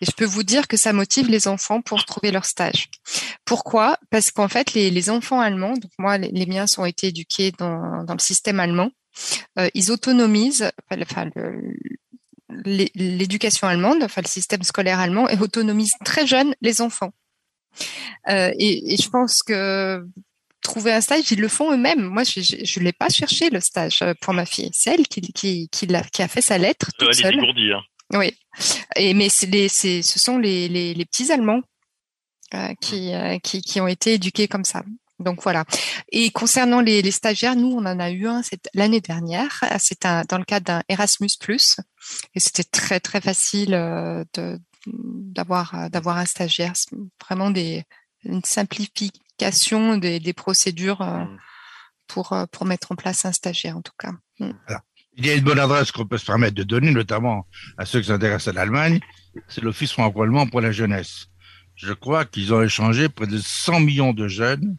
[0.00, 2.88] Et je peux vous dire que ça motive les enfants pour trouver leur stage.
[3.44, 3.98] Pourquoi?
[4.10, 8.18] Parce qu'en fait, les, enfants allemands, donc moi, les, miens ont été éduqués dans, le
[8.18, 8.90] système allemand,
[9.58, 11.30] euh, ils autonomisent, enfin,
[12.64, 17.12] l'éducation allemande, enfin le système scolaire allemand, et autonomise très jeune les enfants.
[18.28, 20.04] Euh, et, je pense que
[20.62, 22.02] trouver un stage, ils le font eux-mêmes.
[22.02, 24.70] Moi, je ne l'ai pas cherché le stage euh, pour ma fille.
[24.72, 27.38] C'est elle qui, qui, qui, a, qui a fait sa lettre toute seule.
[27.38, 27.82] Hein.
[28.12, 28.36] Oui.
[28.96, 31.62] Et mais c'est les, ce sont les, les, les petits Allemands
[32.54, 34.82] euh, qui, euh, qui, qui ont été éduqués comme ça.
[35.18, 35.64] Donc voilà.
[36.12, 38.42] Et concernant les, les stagiaires, nous, on en a eu un
[38.74, 39.64] l'année dernière.
[39.78, 41.30] C'était dans le cadre d'un Erasmus+.
[42.34, 46.74] Et c'était très, très facile euh, de d'avoir d'avoir un stagiaire.
[47.20, 47.82] Vraiment des,
[48.24, 51.38] une simplification des, des procédures euh, mmh.
[52.06, 54.12] pour, euh, pour mettre en place un stagiaire, en tout cas.
[54.38, 54.50] Mmh.
[55.16, 57.46] Il y a une bonne adresse qu'on peut se permettre de donner, notamment
[57.78, 59.00] à ceux qui s'intéressent à l'Allemagne.
[59.48, 61.28] c'est l'Office franco-allemand pour la jeunesse.
[61.74, 64.76] Je crois qu'ils ont échangé près de 100 millions de jeunes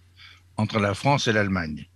[0.57, 1.87] entre la France et l'Allemagne.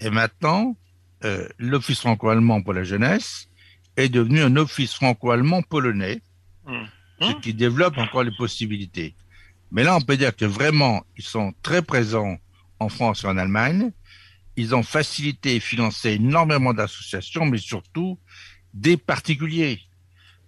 [0.00, 0.76] Et maintenant,
[1.24, 3.48] euh, l'Office franco-allemand pour la jeunesse
[3.96, 6.20] est devenu un Office franco-allemand polonais,
[6.66, 6.84] Mmh.
[7.20, 9.14] ce qui développe encore les possibilités.
[9.70, 12.38] Mais là, on peut dire que vraiment, ils sont très présents
[12.80, 13.92] en France et en Allemagne.
[14.56, 18.18] Ils ont facilité et financé énormément d'associations, mais surtout
[18.72, 19.80] des particuliers.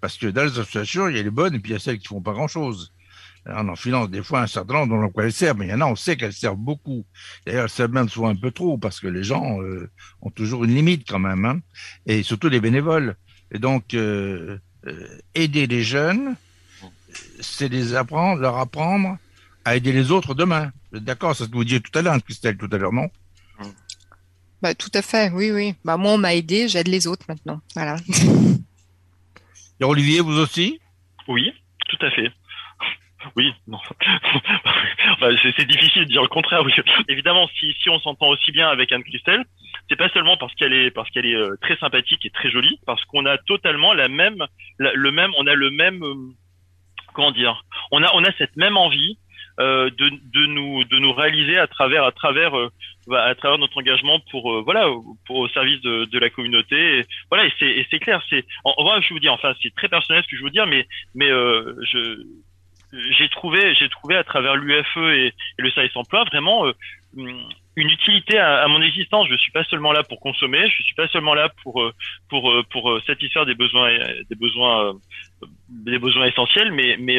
[0.00, 1.80] Parce que dans les associations, il y a les bonnes et puis il y a
[1.80, 2.92] celles qui font pas grand-chose.
[3.48, 5.70] On en finance des fois un certain nombre dont on quoi elles servent, mais il
[5.70, 7.06] y en a, on sait qu'elles servent beaucoup.
[7.46, 9.88] D'ailleurs, elles servent même souvent un peu trop parce que les gens euh,
[10.20, 11.60] ont toujours une limite quand même, hein,
[12.06, 13.16] et surtout les bénévoles.
[13.52, 16.34] Et donc, euh, euh, aider les jeunes,
[17.40, 19.16] c'est les apprendre, leur apprendre
[19.64, 20.72] à aider les autres demain.
[20.92, 23.08] D'accord, c'est ce que vous disiez tout à l'heure, Christelle, tout à l'heure, non?
[24.66, 25.74] Bah, tout à fait, oui, oui.
[25.84, 27.60] Bah, moi, on m'a aidé, j'aide les autres maintenant.
[27.76, 27.94] Voilà.
[29.80, 30.80] Et Olivier, vous aussi?
[31.28, 31.52] Oui,
[31.88, 32.32] tout à fait.
[33.36, 33.78] Oui, non.
[35.12, 36.64] Enfin, c'est c'est difficile de dire le contraire.
[36.64, 36.72] Oui.
[37.08, 39.44] Évidemment, si, si on s'entend aussi bien avec Anne-Christelle,
[39.88, 42.80] c'est pas seulement parce qu'elle est parce qu'elle est euh, très sympathique et très jolie,
[42.86, 44.44] parce qu'on a totalement la même
[44.80, 46.14] la- le même on a le même euh,
[47.14, 47.64] comment dire?
[47.92, 49.25] On a on a cette même envie euh,
[49.58, 52.70] de de nous de nous réaliser à travers à travers euh,
[53.06, 54.86] bah, à travers notre engagement pour euh, voilà
[55.26, 56.98] pour au service de, de la communauté.
[56.98, 59.74] Et, voilà et c'est et c'est clair c'est en, en je vous dis enfin c'est
[59.74, 62.22] très personnel ce que je veux dire mais mais euh, je
[63.18, 66.72] j'ai trouvé j'ai trouvé à travers l'UFE et, et le service emploi vraiment euh,
[67.76, 69.28] une utilité à, à mon existence.
[69.30, 71.92] Je suis pas seulement là pour consommer, je suis pas seulement là pour euh,
[72.28, 73.90] pour euh, pour euh, satisfaire des besoins
[74.28, 74.94] des besoins
[75.68, 77.18] des besoins essentiels, mais mais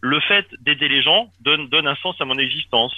[0.00, 2.94] le fait d'aider les gens donne donne un sens à mon existence.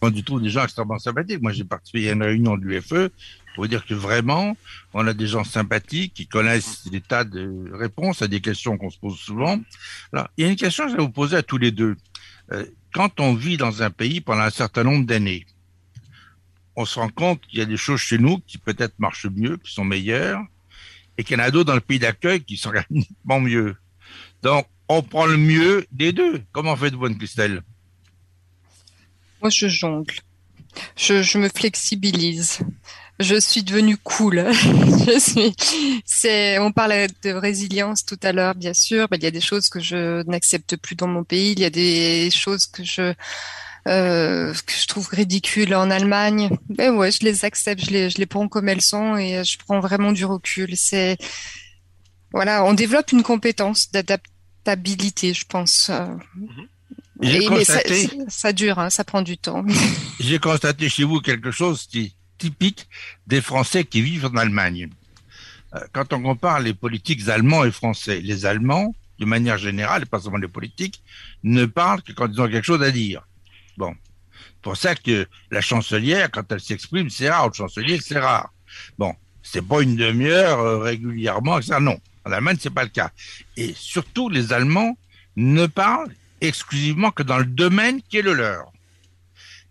[0.00, 1.40] Pas du tout des gens extrêmement sympathiques.
[1.40, 3.10] Moi, j'ai participé à une réunion de l'UFE
[3.54, 4.56] pour dire que vraiment,
[4.92, 8.90] on a des gens sympathiques qui connaissent des tas de réponses à des questions qu'on
[8.90, 9.58] se pose souvent.
[10.12, 11.96] Alors, il y a une question que je vais vous poser à tous les deux.
[12.92, 15.46] Quand on vit dans un pays pendant un certain nombre d'années,
[16.76, 19.56] on se rend compte qu'il y a des choses chez nous qui peut-être marchent mieux,
[19.58, 20.42] qui sont meilleures,
[21.16, 23.76] et qu'il y en a d'autres dans le pays d'accueil qui sont nettement mieux.
[24.42, 26.42] Donc, on prend le mieux des deux.
[26.52, 27.62] Comment faites-vous, Anne-Christelle?
[29.40, 30.14] Moi, je jongle.
[30.96, 32.60] Je, je me flexibilise.
[33.20, 34.44] Je suis devenue cool.
[34.52, 35.54] je suis.
[36.04, 36.58] C'est.
[36.58, 39.06] On parlait de résilience tout à l'heure, bien sûr.
[39.08, 41.52] Ben, il y a des choses que je n'accepte plus dans mon pays.
[41.52, 43.14] Il y a des choses que je
[43.86, 46.50] euh, que je trouve ridicules en Allemagne.
[46.70, 47.84] Ben ouais, je les accepte.
[47.84, 50.74] Je les je les prends comme elles sont et je prends vraiment du recul.
[50.76, 51.16] C'est
[52.32, 55.90] voilà, on développe une compétence d'adaptabilité, je pense.
[55.90, 56.06] Euh,
[57.22, 59.64] et- mais ça, constaté- ça- ça dure, hein, ça prend du temps.
[60.20, 62.88] J'ai constaté chez vous quelque chose qui est typique
[63.26, 64.88] des Français qui vivent en Allemagne.
[65.74, 70.06] Euh, Quand on compare les politiques allemands et français, les Allemands, de manière générale, et
[70.06, 71.00] pas seulement les politiques,
[71.44, 73.22] ne parlent que quand ils ont quelque chose à dire.
[73.76, 73.94] Bon.
[74.32, 77.48] C'est pour ça que la chancelière, quand elle s'exprime, c'est rare.
[77.48, 78.52] Le chancelier, c'est rare.
[78.98, 79.14] Bon.
[79.42, 82.00] C'est pas une demi-heure euh, régulièrement, ça, non.
[82.24, 83.10] En Allemagne, c'est pas le cas.
[83.58, 84.96] Et surtout, les Allemands
[85.36, 88.72] ne parlent exclusivement que dans le domaine qui est le leur.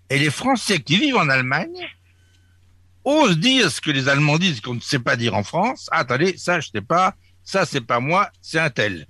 [0.10, 1.88] Et les Français qui vivent en Allemagne
[3.04, 5.90] osent dire ce que les Allemands disent qu'on ne sait pas dire en France.
[5.92, 7.16] Ah, attendez, ça, je sais pas.
[7.44, 9.08] Ça, c'est pas moi, c'est un tel.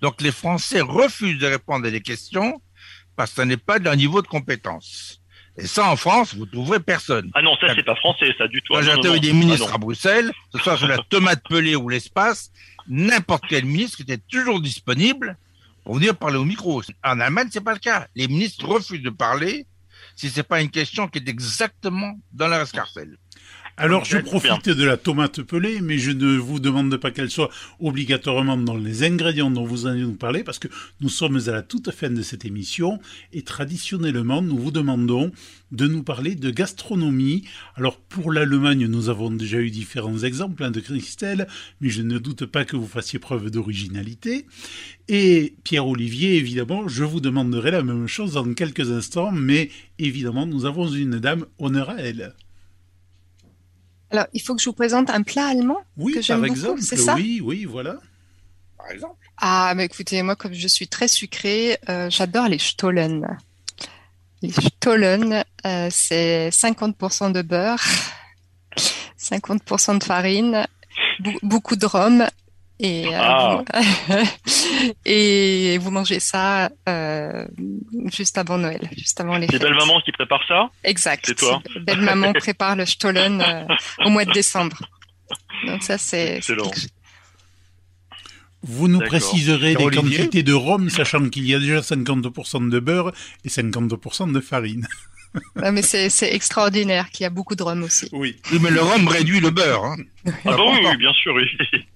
[0.00, 2.60] Donc, les Français refusent de répondre à des questions
[3.16, 5.20] parce que ça n'est pas leur niveau de compétence.
[5.56, 7.30] Et ça, en France, vous trouverez personne.
[7.34, 8.74] Ah non, ça c'est pas français, ça du tout.
[8.74, 9.16] Quand non.
[9.18, 9.74] des ministres Ah non.
[9.76, 12.50] à Bruxelles, que ce soit sur la tomate pelée ou l'espace,
[12.88, 15.36] n'importe quel ministre était toujours disponible
[15.84, 16.82] pour venir parler au micro.
[17.04, 18.08] En Allemagne, c'est pas le cas.
[18.16, 19.66] Les ministres refusent de parler
[20.16, 23.16] si c'est pas une question qui est exactement dans leur escarcelle.
[23.76, 27.50] Alors, je profite de la tomate pelée, mais je ne vous demande pas qu'elle soit
[27.80, 30.68] obligatoirement dans les ingrédients dont vous allez nous parler, parce que
[31.00, 33.00] nous sommes à la toute fin de cette émission,
[33.32, 35.32] et traditionnellement, nous vous demandons
[35.72, 37.48] de nous parler de gastronomie.
[37.74, 41.48] Alors, pour l'Allemagne, nous avons déjà eu différents exemples hein, de Christelle,
[41.80, 44.46] mais je ne doute pas que vous fassiez preuve d'originalité.
[45.08, 49.68] Et Pierre-Olivier, évidemment, je vous demanderai la même chose dans quelques instants, mais
[49.98, 52.34] évidemment, nous avons une dame, honneur à elle.
[54.14, 56.60] Alors, il faut que je vous présente un plat allemand Oui, que j'aime par beaucoup,
[56.60, 56.82] exemple.
[56.82, 57.16] c'est ça?
[57.16, 57.96] Oui, oui, voilà.
[58.78, 59.16] Par exemple.
[59.38, 63.26] Ah, mais écoutez, moi, comme je suis très sucrée, euh, j'adore les Stollen.
[64.40, 67.82] Les Stollen, euh, c'est 50% de beurre,
[69.18, 70.64] 50% de farine,
[71.42, 72.24] beaucoup de rhum.
[72.84, 73.62] Et, euh, Ah.
[75.06, 77.46] et vous mangez ça euh,
[78.12, 80.70] juste avant Noël, juste avant les C'est belle maman qui prépare ça?
[80.84, 81.24] Exact.
[81.26, 81.62] C'est toi?
[81.80, 83.64] Belle maman prépare le Stollen euh,
[84.04, 84.76] au mois de décembre.
[85.66, 86.70] Donc ça, c'est c'est Excellent.
[88.62, 90.18] Vous nous préciserez Olivier?
[90.18, 93.12] quantités de rhum, sachant qu'il y a déjà 50% de beurre
[93.44, 94.86] et 50% de farine.
[95.62, 98.08] Ah, mais c'est c'est extraordinaire qu'il y a beaucoup de rhum aussi.
[98.12, 99.84] Oui, Oui, mais le rhum réduit le beurre.
[99.84, 99.96] Hein.
[100.26, 101.48] Ah bah oui, oui, bien sûr, oui.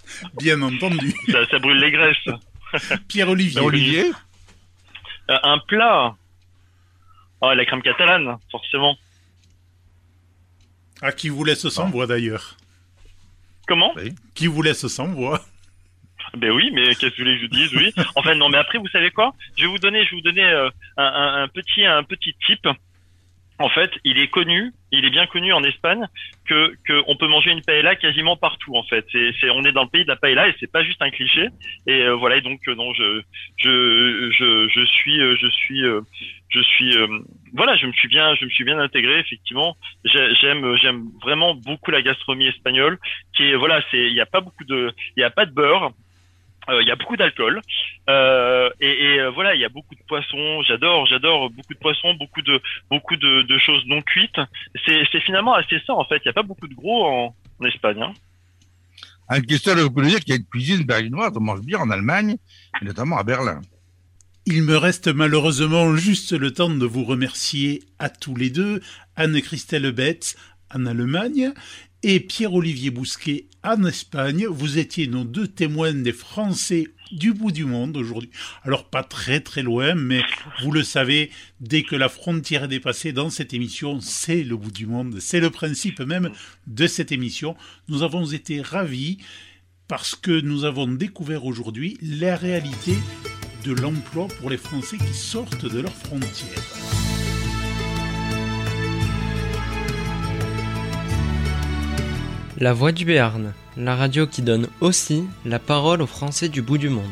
[0.41, 1.15] bien entendu.
[1.31, 2.17] ça, ça brûle les graisses.
[3.09, 3.53] Pierre-Olivier.
[3.53, 4.13] Pierre Olivier
[5.31, 6.17] Euh, un plat.
[7.41, 8.97] Ah, la crème catalane, forcément.
[11.01, 12.57] Ah, qui vous laisse sans voix d'ailleurs.
[13.69, 13.95] Comment
[14.35, 15.45] Qui vous laisse sans voix.
[16.37, 18.05] Ben oui, mais qu'est-ce que vous voulez que je vous dise Oui.
[18.17, 19.35] Enfin non, mais après, vous savez quoi?
[19.57, 22.35] Je vais vous donner, je vais vous donner euh, un, un- un petit, un petit
[22.47, 22.67] tip.
[23.61, 26.07] En fait, il est connu, il est bien connu en Espagne
[26.47, 28.77] que que on peut manger une paella quasiment partout.
[28.77, 31.03] En fait, c'est, on est dans le pays de la paella et c'est pas juste
[31.03, 31.49] un cliché.
[31.87, 33.21] Et euh, voilà, et donc euh, non, je
[33.57, 36.01] je je je suis euh, je suis euh,
[36.51, 36.97] je suis
[37.53, 39.77] voilà, je me suis bien je me suis bien intégré effectivement.
[40.05, 42.99] J'ai- J'aime j'aime vraiment beaucoup la gastronomie espagnole
[43.37, 45.53] qui est voilà, c'est il y a pas beaucoup de il y a pas de
[45.53, 45.93] beurre.
[46.71, 47.61] Euh, Il y a beaucoup d'alcool
[48.11, 50.63] euh, et, et, euh, voilà, il y a beaucoup de poissons.
[50.67, 52.61] J'adore, j'adore beaucoup de poissons, beaucoup de
[52.91, 54.41] beaucoup de, de choses non cuites.
[54.85, 56.21] C'est c'est finalement assez ça en fait.
[56.25, 58.03] Il y a pas beaucoup de gros en, en Espagne.
[58.03, 58.13] Hein.
[59.31, 61.91] Un question, je peux dire qu'il y a une cuisine berlinoise, on mange bien en
[61.91, 62.37] Allemagne,
[62.81, 63.61] et notamment à Berlin.
[64.47, 68.81] Il me reste malheureusement juste le temps de vous remercier à tous les deux,
[69.17, 70.35] Anne-Christelle Betz
[70.75, 71.53] en Allemagne
[72.03, 74.47] et Pierre-Olivier Bousquet en Espagne.
[74.47, 78.31] Vous étiez nos deux témoins des Français du bout du monde aujourd'hui.
[78.63, 80.23] Alors pas très très loin, mais
[80.63, 81.31] vous le savez,
[81.61, 85.19] dès que la frontière est dépassée dans cette émission, c'est le bout du monde.
[85.21, 86.31] C'est le principe même
[86.67, 87.57] de cette émission.
[87.89, 89.19] Nous avons été ravis
[89.89, 92.93] parce que nous avons découvert aujourd'hui la réalité
[93.65, 97.08] de l'emploi pour les Français qui sortent de leurs frontières.
[102.61, 106.77] La Voix du Béarn, la radio qui donne aussi la parole aux Français du bout
[106.77, 107.05] du monde.